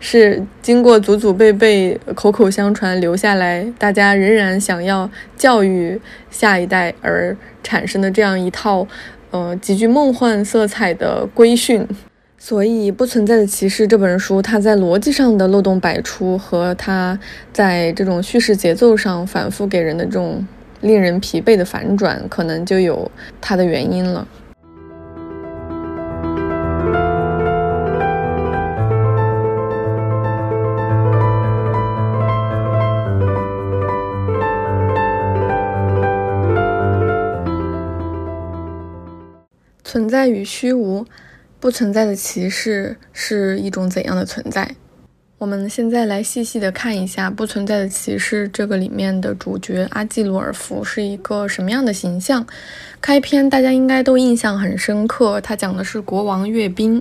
[0.00, 8.86] 是经过祖祖辈辈口口相传留下来，大家仍然想要教育下一代而产生的这样一套，
[9.30, 11.86] 呃，极具梦幻色彩的规训。
[12.40, 17.18] 所以，《不存在的歧视》这本书，它在逻辑上的漏洞百出，和它
[17.52, 20.46] 在这种叙事节奏上反复给人的这种
[20.80, 24.26] 令人疲惫的反转，可能就有它的原因了。
[39.84, 41.04] 存在与虚无。
[41.60, 44.76] 不存在的骑士是一种怎样的存在？
[45.38, 52.44] 我们现在来细细的看一下《不存在的骑士》这个里面的主角阿季鲁尔夫是一个什么样的形象。
[53.00, 57.00] 开篇大家应该都印象很深刻，他讲的是国王阅兵，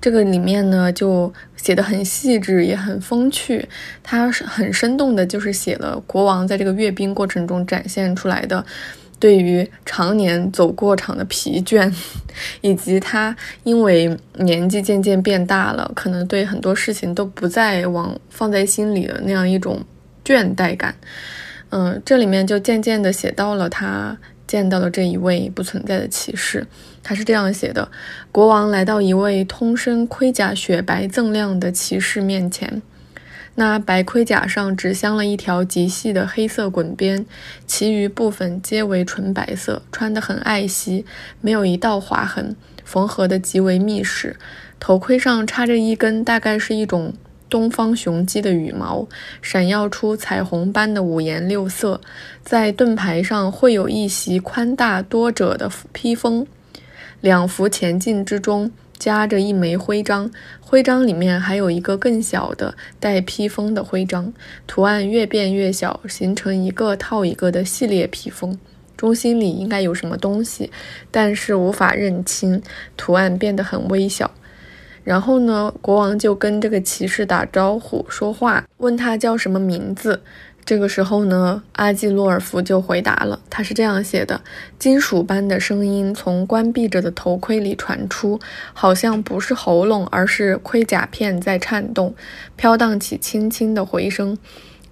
[0.00, 3.68] 这个里面呢就写的很细致，也很风趣。
[4.04, 8.64] 他是很生动的，就是写了国王在这个阅兵过程中展现出来的。
[9.24, 11.90] 对于常年走过场的疲倦，
[12.60, 19.82] 以及他因为年纪渐渐变大了，可能对很多事情都不再往放在心里的那样一种
[20.22, 20.94] 倦怠感，
[21.70, 24.14] 嗯，这里面就渐渐的写到了他
[24.46, 26.66] 见到了这一位不存在的骑士，
[27.02, 27.90] 他是这样写的：
[28.30, 32.82] 国王来到一位通身盔甲雪白锃亮的骑士面前。
[33.56, 37.24] 那白盔甲上只镶了一条极细的黑色滚边，
[37.66, 41.04] 其余部分皆为纯白色，穿得很爱惜，
[41.40, 44.36] 没有一道划痕，缝合得极为密实。
[44.80, 47.14] 头盔上插着一根大概是一种
[47.48, 49.06] 东方雄鸡的羽毛，
[49.40, 52.00] 闪耀出彩虹般的五颜六色。
[52.42, 56.44] 在盾牌上绘有一袭宽大多褶的披风，
[57.20, 58.72] 两幅前进之中。
[59.04, 60.30] 夹着一枚徽章，
[60.62, 64.32] 徽章里面还有一个更小的带披风的徽章，
[64.66, 68.58] 图案越变越小，形成一个套一个的系列披风。
[68.96, 70.70] 中心里应该有什么东西，
[71.10, 72.62] 但是无法认清。
[72.96, 74.30] 图案变得很微小。
[75.02, 80.22] 然后呢，国王就跟这个骑士打招呼说话，问他叫什么名字。
[80.66, 83.38] 这个时候呢，阿基洛尔夫就回答了。
[83.50, 84.40] 他是这样写的：
[84.78, 88.40] 金属般的声音从关闭着的头盔里传出，
[88.72, 92.14] 好像不是喉咙，而是盔甲片在颤动，
[92.56, 94.38] 飘荡起轻轻的回声。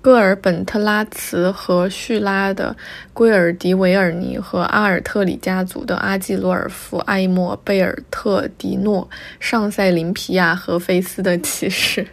[0.02, 2.76] 戈尔本特拉茨和叙拉的
[3.14, 9.08] 圭尔迪维尔尼和阿尔特里家族的阿季洛尔夫、埃莫贝尔特迪诺、
[9.38, 12.04] 上塞林皮亚和菲斯的骑士，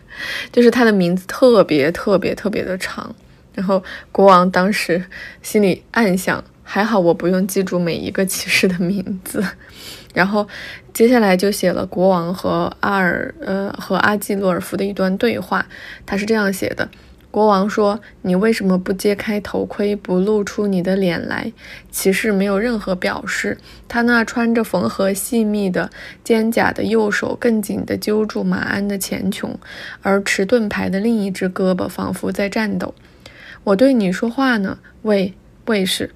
[0.52, 3.14] 就是他的名字特别特别特别的长。
[3.60, 5.04] 然后国王当时
[5.42, 9.44] 心里暗想：还好我不用记住每一个骑士的名字。
[10.14, 10.48] 然后
[10.94, 15.66] 接下来就写了国王和阿尔呃和阿基洛尔夫的一段对话，
[16.06, 16.90] 他是这样写的：
[17.30, 21.52] 国王说：“你为什么不揭开头盔，不露出你的脸来？”
[21.92, 23.56] 骑士没有任何表示，
[23.88, 25.92] 他那穿着缝合细密的
[26.24, 29.54] 肩甲的右手更紧地揪住马鞍的前穹，
[30.02, 32.96] 而持盾牌的另一只胳膊仿佛在颤抖。
[33.66, 35.34] 我对你说话呢，卫
[35.66, 36.12] 卫士，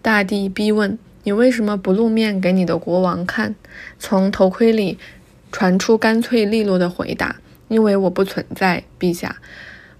[0.00, 0.98] 大帝逼问。
[1.24, 3.56] 你为什么不露面给你的国王看？
[3.98, 4.96] 从头盔里
[5.50, 9.36] 传出干脆利落的回答：“因为我不存在，陛下。”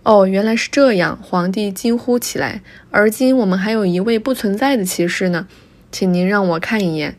[0.05, 1.19] 哦，原来是这样！
[1.21, 2.63] 皇帝惊呼起来。
[2.93, 5.49] 而今我们还有一位不存在的骑士呢，
[5.91, 7.17] 请您让我看一眼。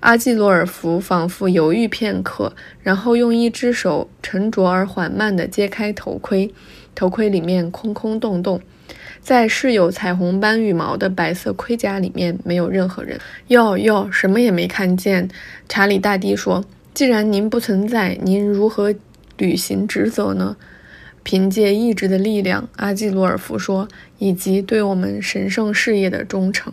[0.00, 6.52] 阿季罗尔夫仿佛犹豫片刻，然后用一只手沉着而缓慢地揭开头盔，
[6.94, 8.60] 头盔里面空空洞洞。
[9.28, 13.20] 在饰有彩虹般羽毛的白色盔甲里面，没有任何人。
[13.48, 15.28] 哟哟，什么也没看见。
[15.68, 16.64] 查理大帝说
[16.94, 18.94] ：“既然您不存在，您如何
[19.36, 20.56] 履行职责呢？”
[21.24, 23.86] 凭借意志的力量，阿基罗尔夫说
[24.16, 26.72] ：“以及对我们神圣事业的忠诚。”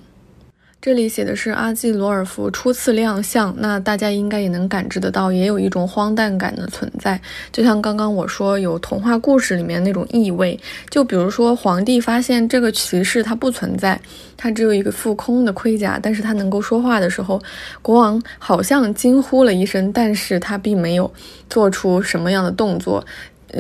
[0.86, 7.20] 这里写的是阿季罗尔夫初次亮相，那大家应该也能感知得到，也有一种荒诞感的存在，
[7.52, 10.60] 就像刚刚我说有童话故事里面那种意味。
[10.92, 14.00] 就比如说皇帝发现这个骑士他不存在，
[14.38, 17.42] 他只有一个副空的盔甲，但是他能够说话的时候，
[17.82, 21.12] 国王好像惊呼了一声，但是他并没有
[21.50, 23.04] 做出什么样的动作。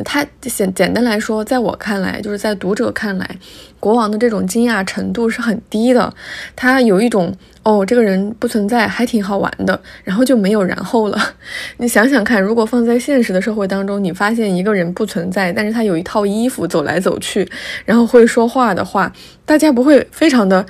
[0.04, 3.38] 他简简单来说，在我看来，就是在读者看来，
[3.80, 6.14] 国王的这种惊讶程度是很低的。
[6.56, 11.18] 他有一种哦，这个人不存在，还挺好玩的，然后就没有然后了。
[11.78, 17.50] 你想想看，如果放在现实的社会当中，你发现一个人不存在，但是他有一套衣服走来走去，
[17.86, 19.12] 然后会说话的话，
[19.46, 20.66] 大家不会非常的。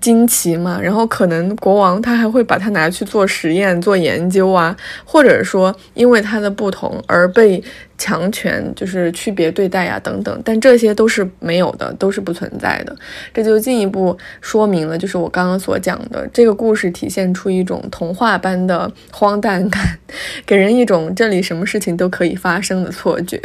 [0.00, 7.62] 惊奇嘛，然后可能国王他还会把它拿去做实验、做研究啊，或者说因为它的不同而被
[7.98, 12.96] 强权就是区别对待呀等等，但这些都是没有的，都是不存在的。
[13.32, 19.98] 这就进一步说明了，就是我刚刚所讲的这个故事体现出一种童话般的荒诞感，
[20.44, 23.40] 给人一种这里什么事情都可以发生的错觉。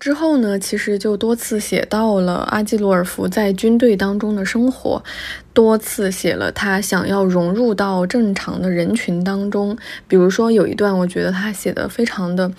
[0.00, 5.04] 之后呢，其实就多次写到了阿基罗尔夫在军队当中的生活，
[5.52, 9.76] 多次写了他想要融入到正常的人群当中。
[10.08, 12.50] 比如说有一段，我觉得他写的非常的，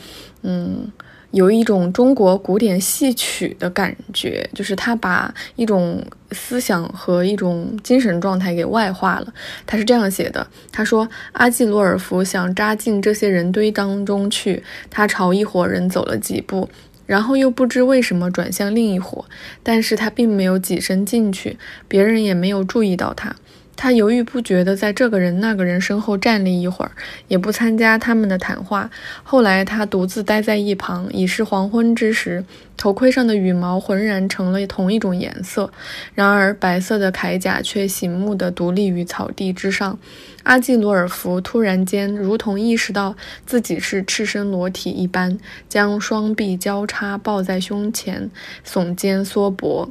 [0.44, 0.88] 嗯，
[1.32, 9.34] 有一种中国古典戏曲的感觉，就是他把一种思想和一种精神状态给外化了。
[9.66, 16.70] 他是这样写的：他说，阿基罗尔夫想扎进这些人堆当中去，他朝一伙人走了几步。
[17.12, 19.26] 然后又不知为什么转向另一伙，
[19.64, 21.58] 但是他并没有挤身进去，
[21.90, 23.36] 别人也没有注意到他。
[23.82, 26.92] 他犹豫不决地在这个人那个人身后站立一会儿，
[27.28, 28.92] 也不参加他们的谈话。
[29.24, 32.46] 后来他独自待在一旁，已是黄昏之时，
[32.78, 35.72] 头盔上的羽毛浑然成了同一种颜色，
[36.14, 39.98] 然而白色的铠甲却醒目地独立于草地之上。
[40.44, 43.16] 阿季罗尔夫突然间如同意识到
[43.48, 48.30] 自己是赤身裸体一般，将双臂交叉抱在胸前，
[48.64, 49.90] 耸肩缩脖。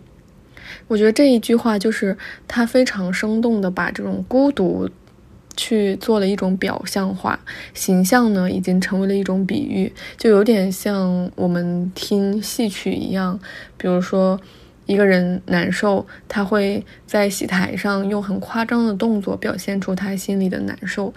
[0.89, 4.89] 我觉得这一句话就是他非常生动的把这种孤独
[5.57, 7.39] 去做了一种表象化，
[7.75, 13.39] 形象呢已经成为了一种比喻，就有点像我们听戏曲一样。
[13.77, 14.41] 比如说
[14.87, 21.13] 一个人难受，他会在戏台上用很夸张的动作表现出他心里的难受。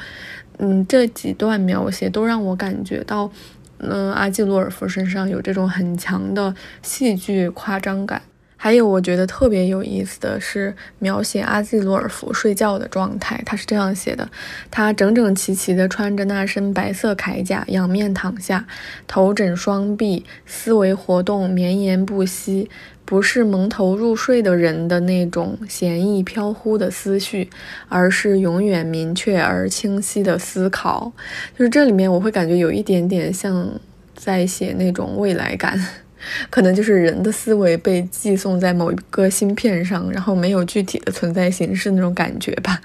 [0.57, 3.31] 嗯，这几段描写都让我感觉到，
[3.77, 8.21] 嗯，阿基洛尔夫身上有这种很强的戏剧夸张感。
[8.63, 14.25] 还有我觉得特别有意思的是描写阿季罗尔夫睡觉的状态，他是这样写的：
[14.71, 18.65] 他整整齐齐地穿着那身白色铠甲，仰面躺下，
[19.05, 22.69] 头枕双臂，思维活动绵延不息，
[23.03, 27.49] 不是蒙头入睡的人的那种闲逸飘忽的思绪，
[27.89, 31.11] 而是永远明确而清晰的思考。
[31.59, 33.69] 就是这里面我会感觉有一点点像
[34.15, 35.77] 在写那种未来感。
[36.49, 42.81] 可能就是人的思维被寄送在某一个芯片上，然后没有具体的存在形式那种感觉吧。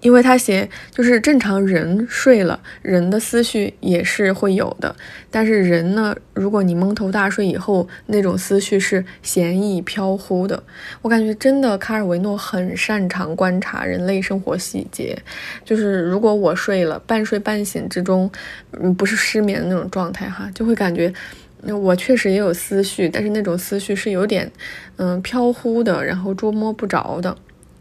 [0.00, 4.96] 因为他写就是正常人睡了，人的思绪也是会有的，
[5.30, 10.60] 但是人呢，如果你蒙头大睡以后，那种思绪是闲逸飘忽的。
[11.02, 15.16] 我感觉真的，卡尔维诺很擅长观察人类生活细节。
[15.64, 18.28] 就是如果我睡了，半睡半醒之中，
[18.72, 21.12] 嗯，不是失眠的那种状态哈，就会感觉
[21.62, 24.50] 那我确实也有思绪，但是那种思绪是有点
[24.96, 27.36] 嗯飘忽的，然后捉摸不着的。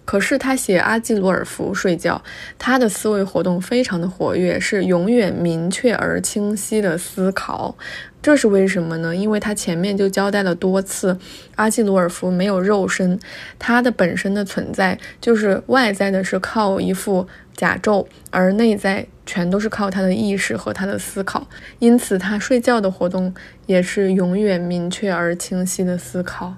[0.05, 2.19] 可是他写阿基罗尔夫睡觉，
[2.57, 7.77] 他的思维活动非常的活跃，是永远明确而清晰的思考。
[8.21, 9.15] 这是为什么呢？
[9.15, 11.17] 因为他前面就交代了多次，
[11.55, 13.17] 阿基鲁尔夫没有肉身，
[13.57, 21.47] 他的本身的存在就是外在的，是靠一副甲胄，而内在全都是靠他的意识和他的思考。
[21.79, 23.33] 因此，他睡觉的活动
[23.65, 26.55] 也是永远明确而清晰的思考。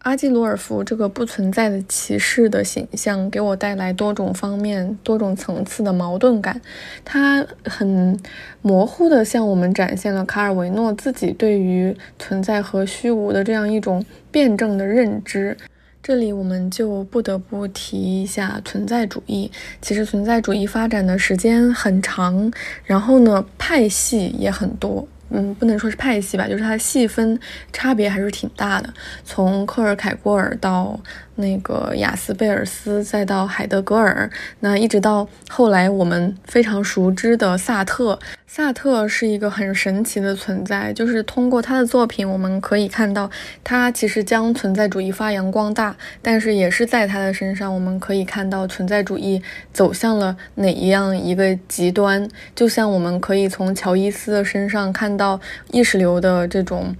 [0.00, 6.60] 阿基罗尔夫这个不存在的骑士的形象，给我带来多种方面、多种层次的矛盾感。
[7.04, 8.18] 他很
[8.62, 15.56] 模糊的向我们展现了卡尔维诺自己对于存在和虚无的这样一种辩证的认知。
[16.00, 19.50] 这里我们就不得不提一下存在主义。
[19.82, 22.50] 其实存在主义发展的时间很长，
[22.84, 25.06] 然后呢，派系也很多。
[25.30, 27.38] 嗯，不能说是派系吧，就是它的细分
[27.72, 28.92] 差别还是挺大的。
[29.24, 30.98] 从克尔凯郭尔到
[31.38, 34.28] 那个雅斯贝尔斯，再到海德格尔，
[34.60, 38.18] 那一直到后来我们非常熟知的萨特。
[38.46, 43.30] 萨特是一个很神奇的存在，就是通过他的作品，我们可以看到
[43.62, 52.26] 他其实将存在主义发扬光大，但是也是在他的身上，我们可以看到存在主义走向了哪一样一个极端。
[52.56, 55.38] 就像我们可以从乔伊斯的身上看到
[55.70, 56.96] 意识流的这种，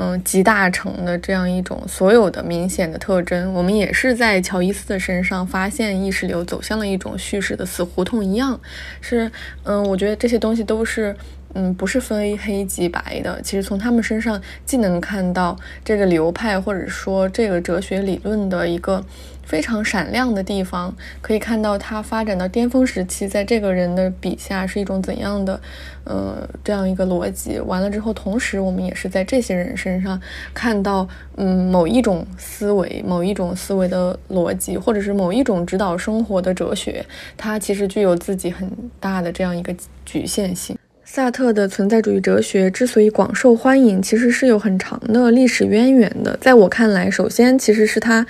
[0.00, 8.58] 嗯，集大成的这样一种所有的明显的特征，我们也是在乔伊斯的身上发现意识流走向了一种叙事的死胡同一样。
[9.00, 9.30] 是，
[9.64, 10.84] 嗯，我觉得这些东西都。
[10.84, 11.14] 是，
[11.54, 13.42] 嗯，不是非黑即白的。
[13.42, 19.04] 其实从他们身上，既能看到这个流派或者说这个哲学理论的一个
[19.48, 25.58] 非常闪亮的地方，可以看到他发展到巅峰时期，在这个人的笔下是一种怎样的，
[26.04, 27.58] 呃，这样一个逻辑。
[27.60, 30.20] 完了之后，同时我们也是在这些人身上
[30.52, 37.02] 看到，嗯，某一种思维，某一种思维的逻辑，或者是某一种指导生活的哲学，
[37.38, 38.70] 它其实具有自己很
[39.00, 39.74] 大的这样一个
[40.04, 40.76] 局限性。
[41.10, 46.36] 萨特的存在主义哲学之所以广受欢迎，其实是有很长的历史渊源的。
[46.38, 48.24] 在我看来，首先其实是他，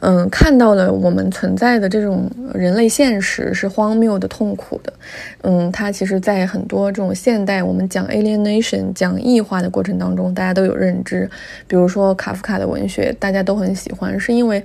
[0.00, 4.90] 嗯，看到了我们存在的这种人类现实是荒谬的、痛苦的。
[5.42, 11.28] 嗯，他其实在很多这种现代我们讲 alienation、讲异化的过程当中，大家都有认知。
[11.66, 14.64] 比如说卡夫卡的文学，大家都很喜欢，是因为。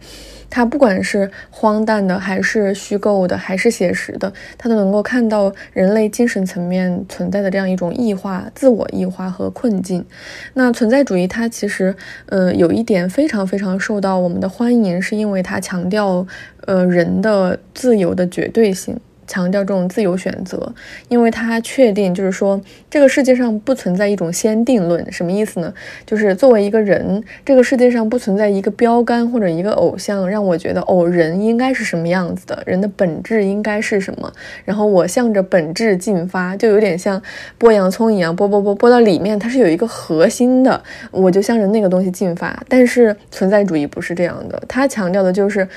[0.50, 10.06] 它不管是荒诞的，还是虚构的，还是写实的，它都能够看到人类精神层面存在的这样一种异化、自我异化和困境。
[10.54, 11.96] 那存在主义，它其实，
[12.28, 16.26] 呃，有一点非常非常受到我们的欢迎，是因为它强调，
[16.66, 19.00] 呃，人的自由的绝对性。
[19.30, 20.74] 强调这种自由选择，
[21.08, 22.60] 因为他确定，就是说
[22.90, 25.72] 这个世界上不存在一种先定论，什么意思呢？
[26.04, 34.34] 就是作为一个人，这个世界上不存在一个标杆或者一个偶像，让我觉得哦，人应该是什么样子的，人的本质应该是什么，
[34.66, 37.22] 然后我向着本质进发，就有点像
[37.60, 42.60] 剥洋葱一样，剥剥剥剥到里面，它是有一个核心的，我就向着那个东西进发。
[42.68, 45.68] 但是存在主义不是这样的，它强调的就是。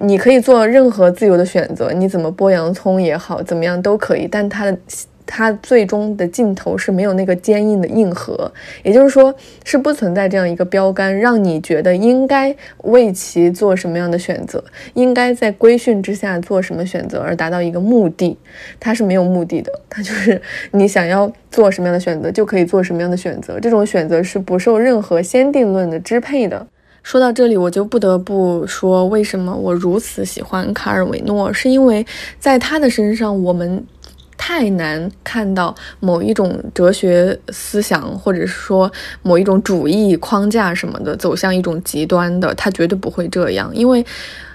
[0.00, 4.26] 你可以做任何自由的选择，你怎么剥洋葱也好，怎么样都可以。
[4.26, 4.78] 但它的
[5.30, 8.50] 它最终的尽头是没有那个坚硬的硬核，
[8.82, 12.54] 也就是说是不存在这样一个标杆，让你觉得应该
[12.84, 14.64] 为其做什么样的选择，
[14.94, 18.38] 应该在规训之下做什么选择而达到一个目的。
[18.80, 20.40] 它是没有目的的，它就是
[20.72, 26.66] 你想要做什么样的选择就可以做什么样的选择，这种选择是不受任何先定论的支配的。
[27.08, 31.50] 说到这里，我就不得不说，为什么我如此喜欢卡尔维诺？
[31.50, 32.06] 是因为
[32.38, 33.82] 在他的身上，我们
[34.36, 38.92] 太难看到某一种哲学思想，或者是说
[39.22, 42.54] 某一种主义框架什么的走向一种极端的。
[42.56, 44.04] 他绝对不会这样，因为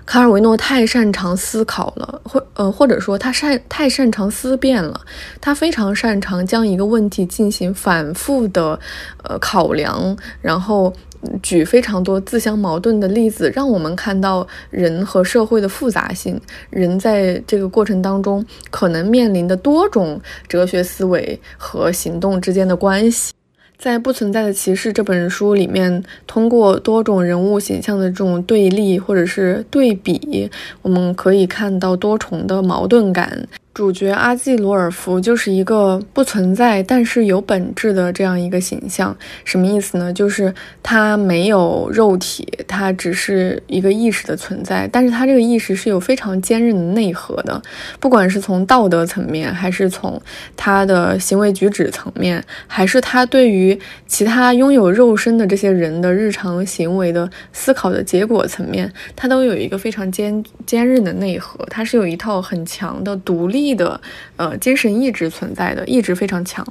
[0.05, 5.01] 卡尔维诺太擅长思考了，或呃，或者说他擅太擅长思辨了。
[5.41, 8.79] 他非常擅长将一个问题进行反复的
[9.23, 10.93] 呃考量，然后。
[11.41, 23.33] 举非常多自相矛盾的例子，让我们看到人和社会的复杂性，人在这个过程当中可能面临的多种哲学思维和行动之间的关系。
[23.75, 30.49] 在《不存在的骑士》这本书里面，通过多种人物形象的这种对立或者是对比，
[30.81, 33.45] 我们可以看到多重的矛盾感。
[33.73, 40.13] 主角阿季罗尔夫就是一个不存在但是有本质的这样一个形象，什么意思呢？
[40.13, 40.53] 就是
[40.83, 47.59] 他没有肉体，他只是一个意识的存在，但是他这个意识是有非常坚韧的内核的，
[47.99, 50.21] 不管是从道德层面，还是从
[50.55, 63.62] 他的行为举止层面，还是他对于其他拥有肉身的这些人的日常行为的思考的结果层面，他都有一个非常坚坚韧的内核，他是有一套很强的独立。
[63.75, 64.01] 的
[64.37, 66.65] 呃精神意志存在的意志非常强。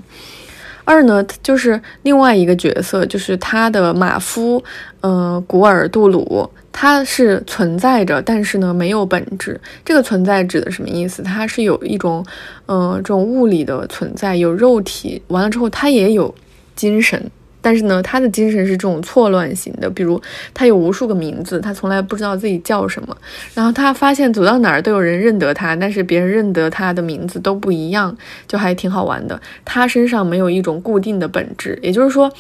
[0.85, 4.61] 二呢，就是另外一个角色，就是他的马夫，
[5.01, 9.61] 呃，古尔杜鲁，他是存在着，但是呢没有本质。
[9.85, 11.23] 这个存在指的什么意思？
[11.23, 12.27] 他是有一种，
[12.67, 16.35] 呃，这种物理的存在，有肉体，完了之后他也有
[16.75, 17.31] 精神。
[17.63, 20.21] 但是呢，他的精神是这种错乱型的，比如
[20.53, 23.17] 他有无数个名字，他从来不知道自己叫什么。
[23.55, 28.15] 然后他发现走到哪儿都有人认得他，但是别人认得他的名字都不一样，
[28.47, 29.41] 就还挺好玩的。
[29.65, 32.31] 他身上没有一种固定的本质，也就是说。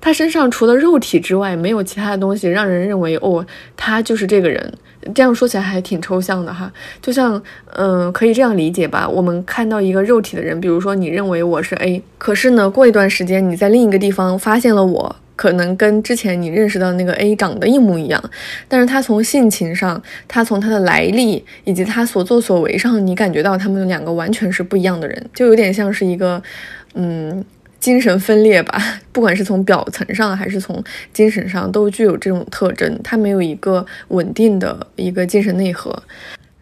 [0.00, 3.44] 他身上除了肉体之外，没有其他的东西让人认为哦，
[3.76, 4.72] 他就是这个人。
[5.14, 6.70] 这样说起来还挺抽象的哈，
[7.00, 7.42] 就像，
[7.72, 9.08] 嗯，可以这样理解吧。
[9.08, 18.22] 我们看到一个肉体的人，比如说你认为我是 A，可是呢，过一段时间你在另一个地方发现了我，可能跟之前你认识到那个 A 长得一模一样，
[18.68, 26.42] 但是他从性情上，他从他的来历以及他所作所为上，你感觉到他们两个完全是不一样的人，就有点像是一个，
[26.92, 27.42] 嗯。
[27.80, 33.00] 精神分裂吧， 不管是从表层上还是从精神上，都具有这种特征。
[33.02, 36.02] 他没有一个稳定的一个精神内核。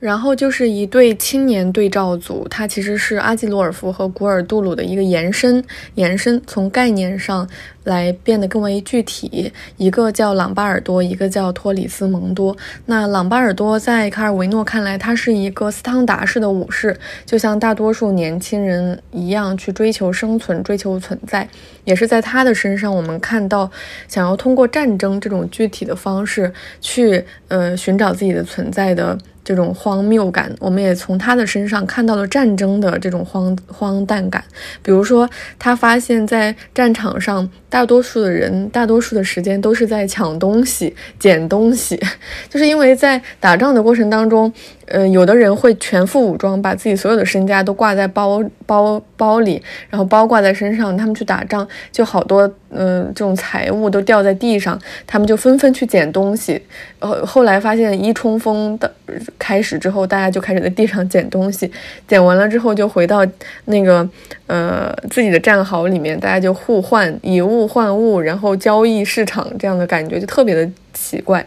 [0.00, 7.48] 然后就是一对青年对照组，它其实是阿基罗尔夫和古尔杜鲁的一个延伸，延伸从概念上。
[7.84, 12.54] 来变得更为具体，一个叫朗巴尔多，一个叫托里斯蒙多。
[12.84, 16.94] 那朗巴尔多在卡尔维诺看来，他是一个斯汤达式的武士，
[17.24, 21.48] 就像大多数年轻人一样去追求生存、追求存在。
[21.84, 23.70] 也是在他的身上，我们看到
[24.06, 29.16] 想要通过战争这种具体的方式去呃寻找自己的存在的
[29.48, 30.54] 这种荒谬感。
[30.58, 34.44] 我们也从他的身上看到了战争的这种荒荒诞感。
[34.82, 35.26] 比如说，
[35.58, 37.48] 他发现，在战场上。
[37.70, 42.00] 大多数的人，大多数的时间都是在抢东西、捡东西，
[42.48, 44.50] 就是因为在打仗的过程当中，
[44.90, 49.60] 呃，有的人会全副武装，把自己所有的身家都挂在包包包里，
[49.90, 56.62] 然后包挂在身上，他们去打仗，就好多，嗯，这种财物都掉在地上，他们就纷纷去捡东西。
[57.00, 58.92] 呃，后来发现一冲锋的
[59.38, 61.68] 开始之后，大家就开始在地上捡东西，
[62.06, 63.26] 捡完了之后就回到
[63.64, 64.08] 那个
[64.46, 67.38] 呃自己的战壕里面，大家就互换以。
[67.48, 71.42] 物换物，然后交易市场这样的感觉就特别的奇怪。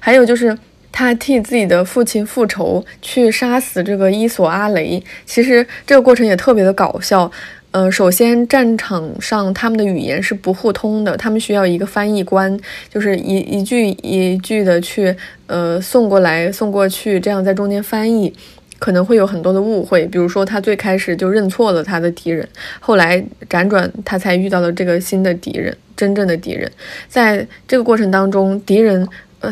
[0.00, 0.58] 还有就是
[0.96, 5.02] 他替自己的父亲复仇，去杀死这个伊索阿雷。
[5.26, 7.28] 其实这个过程也特别的搞笑。
[7.72, 12.56] 呃，首先战场上他们的语言是不互通的，他们需要一个翻译官，
[12.88, 15.12] 就是一一句一句的去
[15.48, 18.32] 呃送过来送过去，这样在中间翻译。
[18.78, 22.46] 可能会有很多的误会，比如说他最开始就认错了他的敌人，
[22.80, 26.70] 后来辗转他才遇到了这个新的敌人，真正的敌人。
[27.08, 29.08] 在这个过程当中，敌人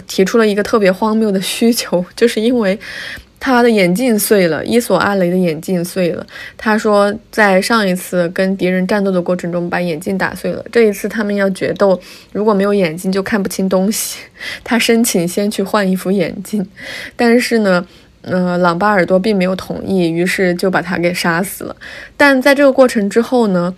[0.06, 2.78] 提出了一个特别荒谬的需求，就是因为
[3.38, 6.26] 他的眼镜碎了，伊索阿雷的眼镜碎了。
[6.56, 12.00] 他说在上一次跟敌人战斗的过程中把眼镜打碎了，这一次他们要决斗，
[12.32, 14.18] 如果没有眼镜就看不清东西。
[14.64, 16.66] 他申请先去换一副眼镜，
[17.16, 17.86] 但是呢。
[18.24, 21.74] 呃，朗巴尔多并没有同意，于是就把他给杀死了。
[22.16, 23.74] 但在这个过程之后呢？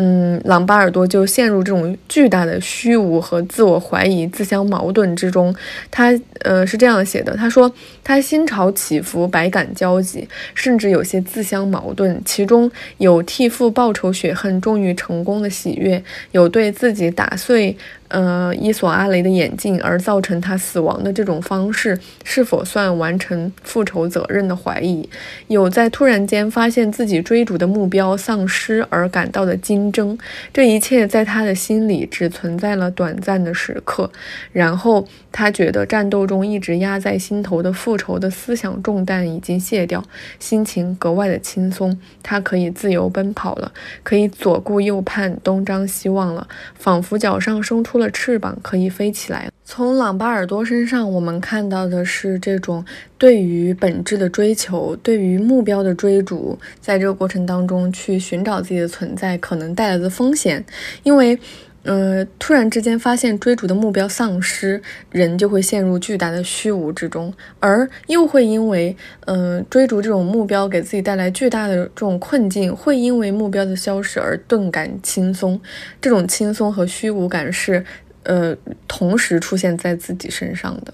[0.00, 5.52] 嗯，朗巴尔多就陷入这种巨大的虚无和自我怀疑、自相矛盾之中。
[5.90, 7.72] 他呃是这样写的：他说
[8.04, 12.22] 他心潮起伏，百感交集，甚至有些自相矛盾。
[12.24, 17.76] 其中有替父报仇雪恨终于成功的喜悦，有对自己打碎
[18.08, 25.08] 呃伊索阿雷的眼镜而造成他死亡的这种方式是否算完成复仇责任的怀疑，
[25.48, 29.88] 有在突然间发现自己追逐的目标丧失而感到的惊。
[29.90, 30.18] 争，
[30.52, 34.10] 这一切在他的心里只存在了短暂的时刻，
[34.52, 40.04] 然后他觉得战斗中一直压在心头的复仇的思想重担已经卸掉，
[40.38, 49.50] 心情格外的轻松，他可以自由奔跑了，可以左顾右盼，东张西望了，仿佛脚上生出了翅膀，可以飞起来。
[49.64, 52.82] 从朗巴尔多身上，我们看到的是这种
[53.18, 60.64] 对于本质的追求，对于目标的追逐，在这个过程当中去寻找自己的存在可能带来的风险。
[61.02, 61.38] 因为，
[61.84, 75.58] 呃，突然之间发现追逐的目标丧失，人就会陷入巨大的虚无之中，而又会因为，呃，追逐这种目标给自己带来巨大的这种困境，会因为目标的消失而顿感轻松。
[76.00, 77.84] 这种轻松和虚无感是，
[78.24, 78.54] 呃，
[78.86, 80.92] 同时出现在自己身上的。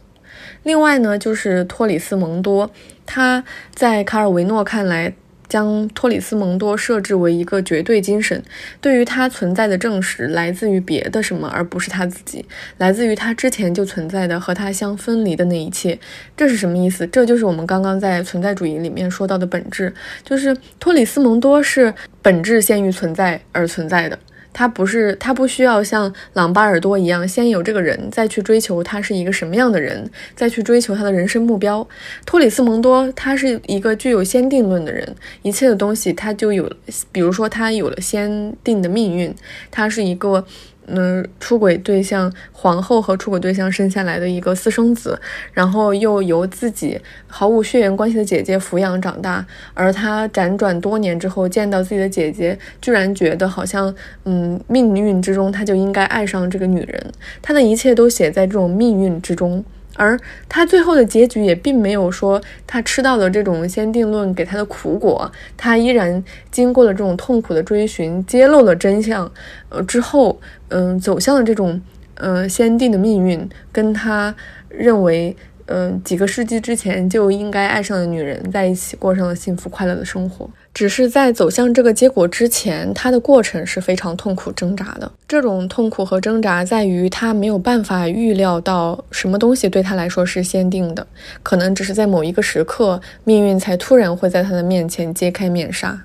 [0.63, 2.71] 另外呢，就是托里斯蒙多，
[3.05, 3.43] 他
[3.75, 5.15] 在卡尔维诺看来。
[5.55, 8.43] 将托里斯蒙多设置为一个绝对精神，
[8.81, 12.45] 对于他存在的证实来自于别的什么，而不是他自己，
[12.79, 15.97] 来自于他之前就存在的和他相分离的那一切。
[16.37, 17.07] 这是什么意思？
[17.07, 19.95] 这就是我们刚刚在存在主义里面说到的本质，
[20.25, 24.19] 就是托里斯蒙多是本质先于存在而存在的。
[24.55, 31.87] 他不是，他不需要像朗巴尔多一样，先有这个人，再去追求他是一个什么样的人，再去追求他的人生目标。
[32.25, 36.73] 托里斯蒙多他是一个具有先定论的人，一切的东西他就有，
[37.13, 39.35] 比如说他有了先定的命运，
[39.71, 40.47] 他是一个。
[40.87, 45.19] 嗯，出轨对象皇后和出轨对象生下来的一个私生子，
[45.53, 59.65] 然后又由自己毫无血缘关系的姐姐抚养长大，而他辗转多年之后见到自己的姐姐，居然觉得好像，嗯，命运之中他就应该爱上这个女人，他的一切都写在这种命运之中。
[59.97, 60.19] 而
[60.49, 69.31] 他最后的结局也并没有说他吃到了这种先定论给他的苦果，他依然经过了这种痛苦的追寻，揭露了真相，
[69.69, 71.81] 呃之后，嗯，走向了这种，
[72.15, 74.35] 呃，先定的命运，跟他
[74.69, 75.37] 认为。
[75.67, 80.49] 嗯，几个世纪之前就应该爱上的女人在一起，过上了幸福快乐的生活。
[80.75, 85.11] 只是在走向这个结果之前，他的过程是非常痛苦挣扎的。
[85.29, 91.07] 这种痛苦和挣扎在于他没有办法预料到什么东西对他来说是先定的，
[91.43, 96.03] 可能只是在某一个时刻，命运才突然会在他的面前揭开面纱。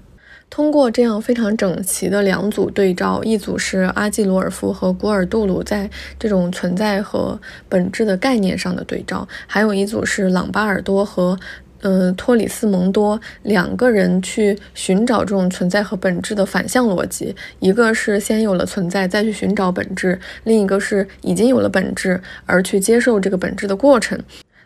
[0.50, 7.40] 通过这样非常整齐的两组对照，一组是阿季罗尔夫和古尔杜鲁在这种存在和
[7.70, 11.40] 本质的概念上的对照，还有一组是朗巴尔多和
[11.82, 24.20] 嗯托里斯蒙多两个人去寻找这种存在和本质的反向逻辑，一个是先有了存在再去寻找本质，另一个是已经有了本质而去接受这个本质的过程。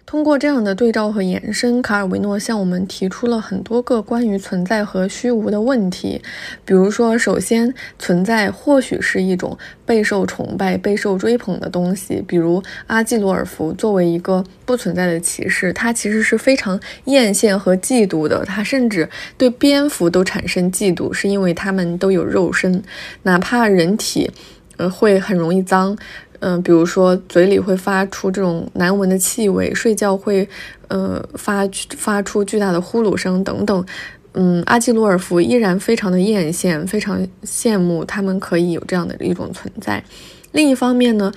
[0.06, 6.22] 通过这样的对照和延伸，卡尔维诺向我们提出了很多个关于存在和虚无的问题。
[6.64, 12.24] 比如说，首先，存在或许是一种备受崇拜、备受追捧的东西。
[12.28, 18.46] 比如阿基罗尔夫作为一个不存在的骑士，他其实是非常艳羡和嫉妒的。
[18.46, 22.84] 他甚至对蝙蝠都产生嫉妒，是因为他们都有肉身，
[23.24, 24.30] 哪怕人体，
[24.78, 25.98] 呃，会很容易脏。
[26.46, 30.46] 嗯，比如说嘴里会发出这种难闻的气味，睡觉会，
[30.90, 31.66] 呃，发
[31.96, 33.86] 发出巨大的呼噜声等等。
[34.34, 40.04] 嗯，阿基罗尔夫依然非常的艳羡，非常羡慕他们可以有这样的一种存在。
[40.52, 41.32] 另一方面呢，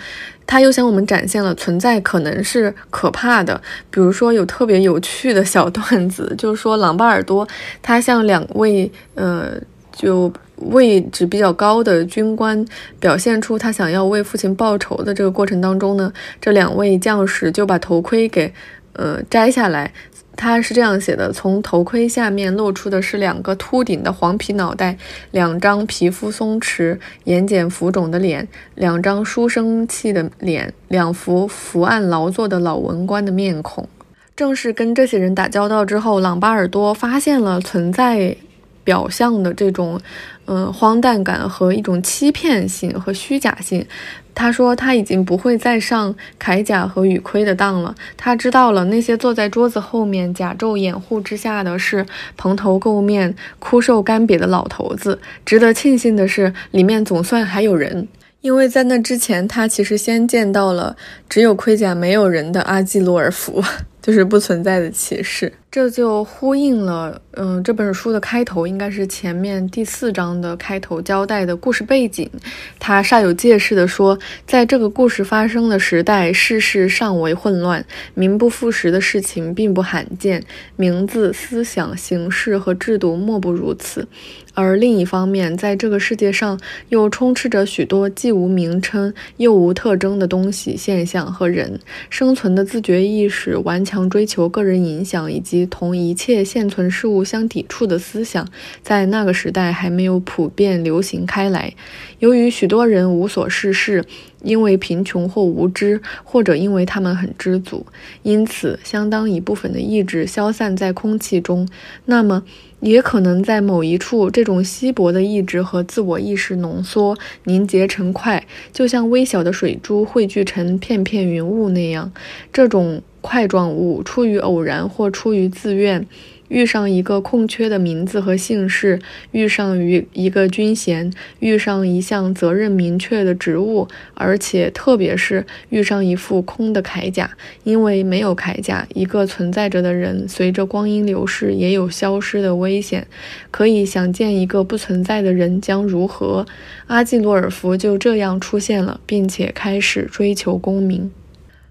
[0.45, 3.63] 他又向我们展现了存在可能是可怕的。
[3.91, 7.47] 比如说有特别有趣的小段子，就是说朗巴尔多
[7.81, 9.53] 他向两位，呃，
[9.93, 10.33] 就。
[10.57, 12.65] 位置比较高的军官
[12.99, 18.53] 表现出他想要为父亲报仇的这个过程当中呢，这两位将士就把头盔给
[18.95, 19.93] 呃摘下来。
[20.35, 24.97] 他是这样写的：从头盔下面露出的是两个秃顶的黄皮脑袋，
[25.31, 33.89] 两张皮肤松弛、眼睑浮肿的脸，两张书生气的脸，两幅伏案劳作的老文官的面孔。
[34.35, 38.37] 正是跟这些人打交道之后，朗巴尔多发现了存在。
[38.85, 40.01] 表象的这种，
[40.47, 43.87] 嗯，荒诞感和一种欺骗性和虚假性。
[44.35, 47.95] 他说他已经不会再上铠甲和羽盔的当了。
[48.19, 52.05] 他知道了，那些坐在桌子后面甲胄掩护之下的是
[52.37, 55.19] 蓬头垢面、枯瘦干瘪的老头子。
[55.47, 58.07] 值得庆幸的是，里面总算还有人，
[58.43, 60.95] 因为在那之前，他其实先见到了
[61.31, 63.65] 只有盔甲没有人的阿基罗尔夫，
[64.07, 65.53] 就是不存在的歧视。
[65.69, 72.31] 这就呼应了，嗯，这本书的开头应该是前面第四章的开头交代的故事背景。
[72.79, 77.85] 他煞有介事地说，在这个故事发生的时代，世事尚为混乱，
[78.15, 80.43] 名不副实的事情并不罕见，
[80.77, 84.09] 名字、思想、形式和制度莫不如此。
[84.55, 91.79] 而另一方面，在这个世界上又充斥着许多既无名称又无特征的东西、现象和人，
[92.09, 95.57] 生存的自觉意识、顽强常追求个人影响以及。
[95.69, 98.47] 同一切现存事物相抵触的思想，
[98.83, 101.73] 在那个时代还没有普遍流行开来。
[102.19, 104.05] 由于许多人无所事事，
[104.43, 107.87] 因为贫穷或无知，或者因为他们很知足，
[108.23, 111.67] 因此相当一部分的意志消散在空气中。
[112.05, 112.43] 那么，
[112.81, 122.13] 也可能在某一处，这种稀薄的意志和自我意识浓缩凝结成块，就像微小的水珠汇聚成片片云雾那样。
[122.53, 126.07] 这种块状物出于偶然或出于自愿。
[126.49, 129.01] 遇上一个空缺的名字和姓氏，
[129.33, 137.29] 遇上于一个军衔，遇上一项责任明确的职务，而且特别是遇上一副空的铠甲，
[137.65, 143.09] 因为没有铠甲，一个存在着的人随着光阴流逝也有消失的危险。
[143.51, 146.47] 可以想见一个不存在的人将如何。
[146.87, 151.11] 阿季洛尔夫就这样出现了，并且开始追求功名。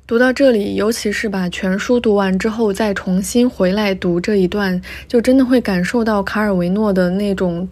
[0.08, 7.68] 读到这里，尤其是把全书读完之后，再重新回来读这一段，就真的会感受到卡尔维诺的那种。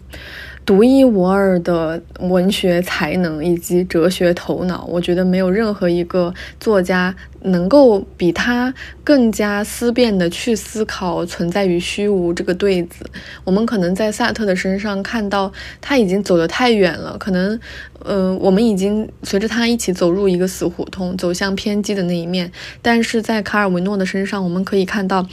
[0.66, 13.06] 独一无二的文学才能以及哲学头脑，我觉得没有任何一个作家能够比他更加思辨的去思考存在于虚无这个对子。
[13.44, 15.52] 我们可能在萨特的身上看到
[15.82, 17.60] 他已经走得太远了，可能，
[18.00, 22.50] 呃，我们已经随着他一起走入一个死胡同，走向偏激的那一面。
[22.82, 25.28] 但是在卡尔维诺的身上，我们可以看到。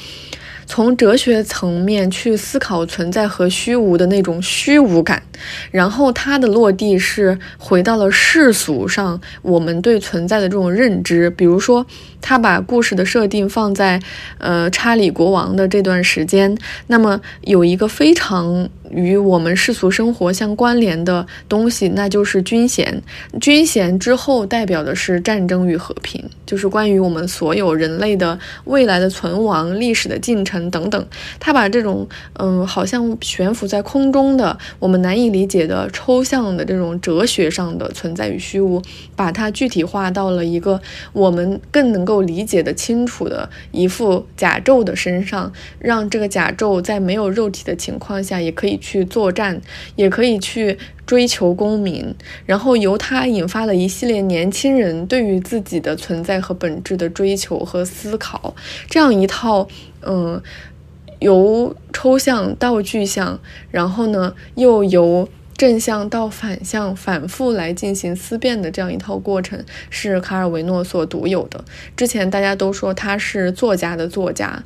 [0.71, 5.21] 从哲学层面去思考存在和虚无的那种虚无感，
[5.73, 11.29] 然后它的落地是回到了世俗上，我们对存在的这种认知。
[11.31, 11.85] 比如说，
[12.21, 14.01] 他把故事的设定放在
[14.39, 16.57] 呃查理国王的这段时间，
[16.87, 18.71] 那么有一个非常。
[18.93, 23.01] 与我们世俗生活相关联的东西，那就是军衔。
[23.41, 31.07] 军衔之后代表的是战争与和平，就是关于我们所有人类的未来的存亡、历史的进程等等。
[31.39, 38.83] 他把这种嗯，好像悬浮在空中的、我们难以理解的抽象的这种哲学上的存在与虚无，
[39.15, 40.81] 把它具体化到了一个
[41.13, 48.81] 我们更能够理解的清楚的一副甲胄的身上，让这个甲胄在没有肉体的情况下也可以。
[48.81, 49.61] 去作战，
[49.95, 52.15] 也可以去追求功名，
[52.47, 58.55] 然后由他引发了一系列年轻人对于自己的存在和本质的追求和思考，
[58.89, 59.69] 这样一套，
[60.03, 60.43] 嗯，
[61.19, 63.39] 由抽象到具象，
[63.71, 71.65] 然后呢，又由正向到反向，反复来进行思辨的这样一套过程，是卡尔维诺所独有的。
[71.97, 74.63] 之前大家都说他是作家的作家。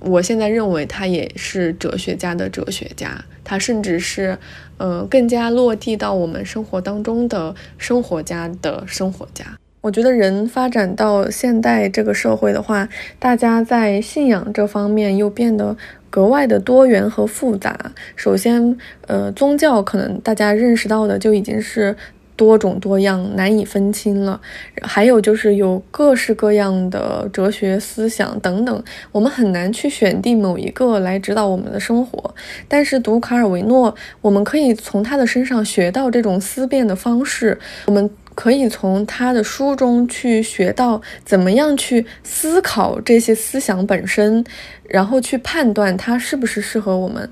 [0.00, 4.38] 我现在认为他也是哲学家的哲学家，他甚至是，
[4.78, 9.59] 呃，更加落地到我们生活当中的生活家的生活家。
[9.80, 15.76] 我觉得人发展到现代这个社会的话，大家在信仰这方面又变得
[16.10, 17.92] 格外的多元和复杂。
[18.14, 18.76] 首先，
[19.06, 21.96] 呃，宗教可能大家认识到的就已经是。
[22.36, 24.40] 多种多样，难以分清了。
[24.80, 32.34] 还有就是有各式各样的哲学思想等等，我们很难去选定某一个来指导我们的生活。
[32.66, 37.58] 但是读卡尔维诺，我们可以从他的身上学到这种思辨的方式。
[37.84, 38.08] 我们
[38.40, 44.42] 可以从他的书中去学到怎么样去思考这些思想本身，
[44.88, 47.30] 然后去判断它是不是适合我们。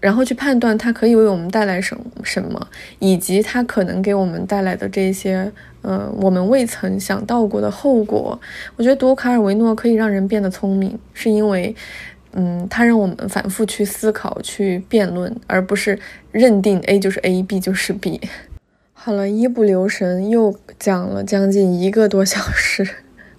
[0.00, 5.50] 然后去判断它可以为我们带来什什么，以及它可能给我们带来的这些，
[5.80, 8.38] 呃，我们未曾想到过的后果。
[8.76, 11.74] 我觉得读卡尔维诺可以让人变得聪明，是因为，
[12.34, 15.98] 嗯，他让我们反复去思考、去辩论，而不是
[16.32, 18.20] 认定 A 就是 A，B 就是 B。
[19.02, 22.86] 好了，一不留神又讲了将近一个多小时。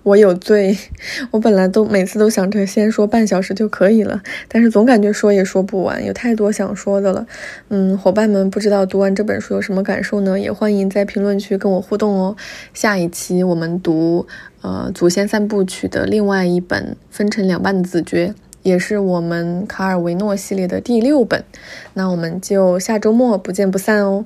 [0.01, 0.75] 我有罪，
[1.29, 7.27] 我本来都每次都想着先说半小时就可以了，但是总感觉说也说不完，有太多想说的了。
[7.69, 10.39] 嗯，伙伴们不知道读完这本书有什么感受呢？
[10.39, 12.35] 也欢迎在评论区跟我互动哦。
[12.73, 14.25] 下一期我们读
[14.61, 18.33] 呃《祖先三部曲》的另外一本分成两半的子爵，
[18.63, 21.43] 也是我们卡尔维诺系列的第六本。
[21.93, 24.25] 那我们就下周末不见不散哦。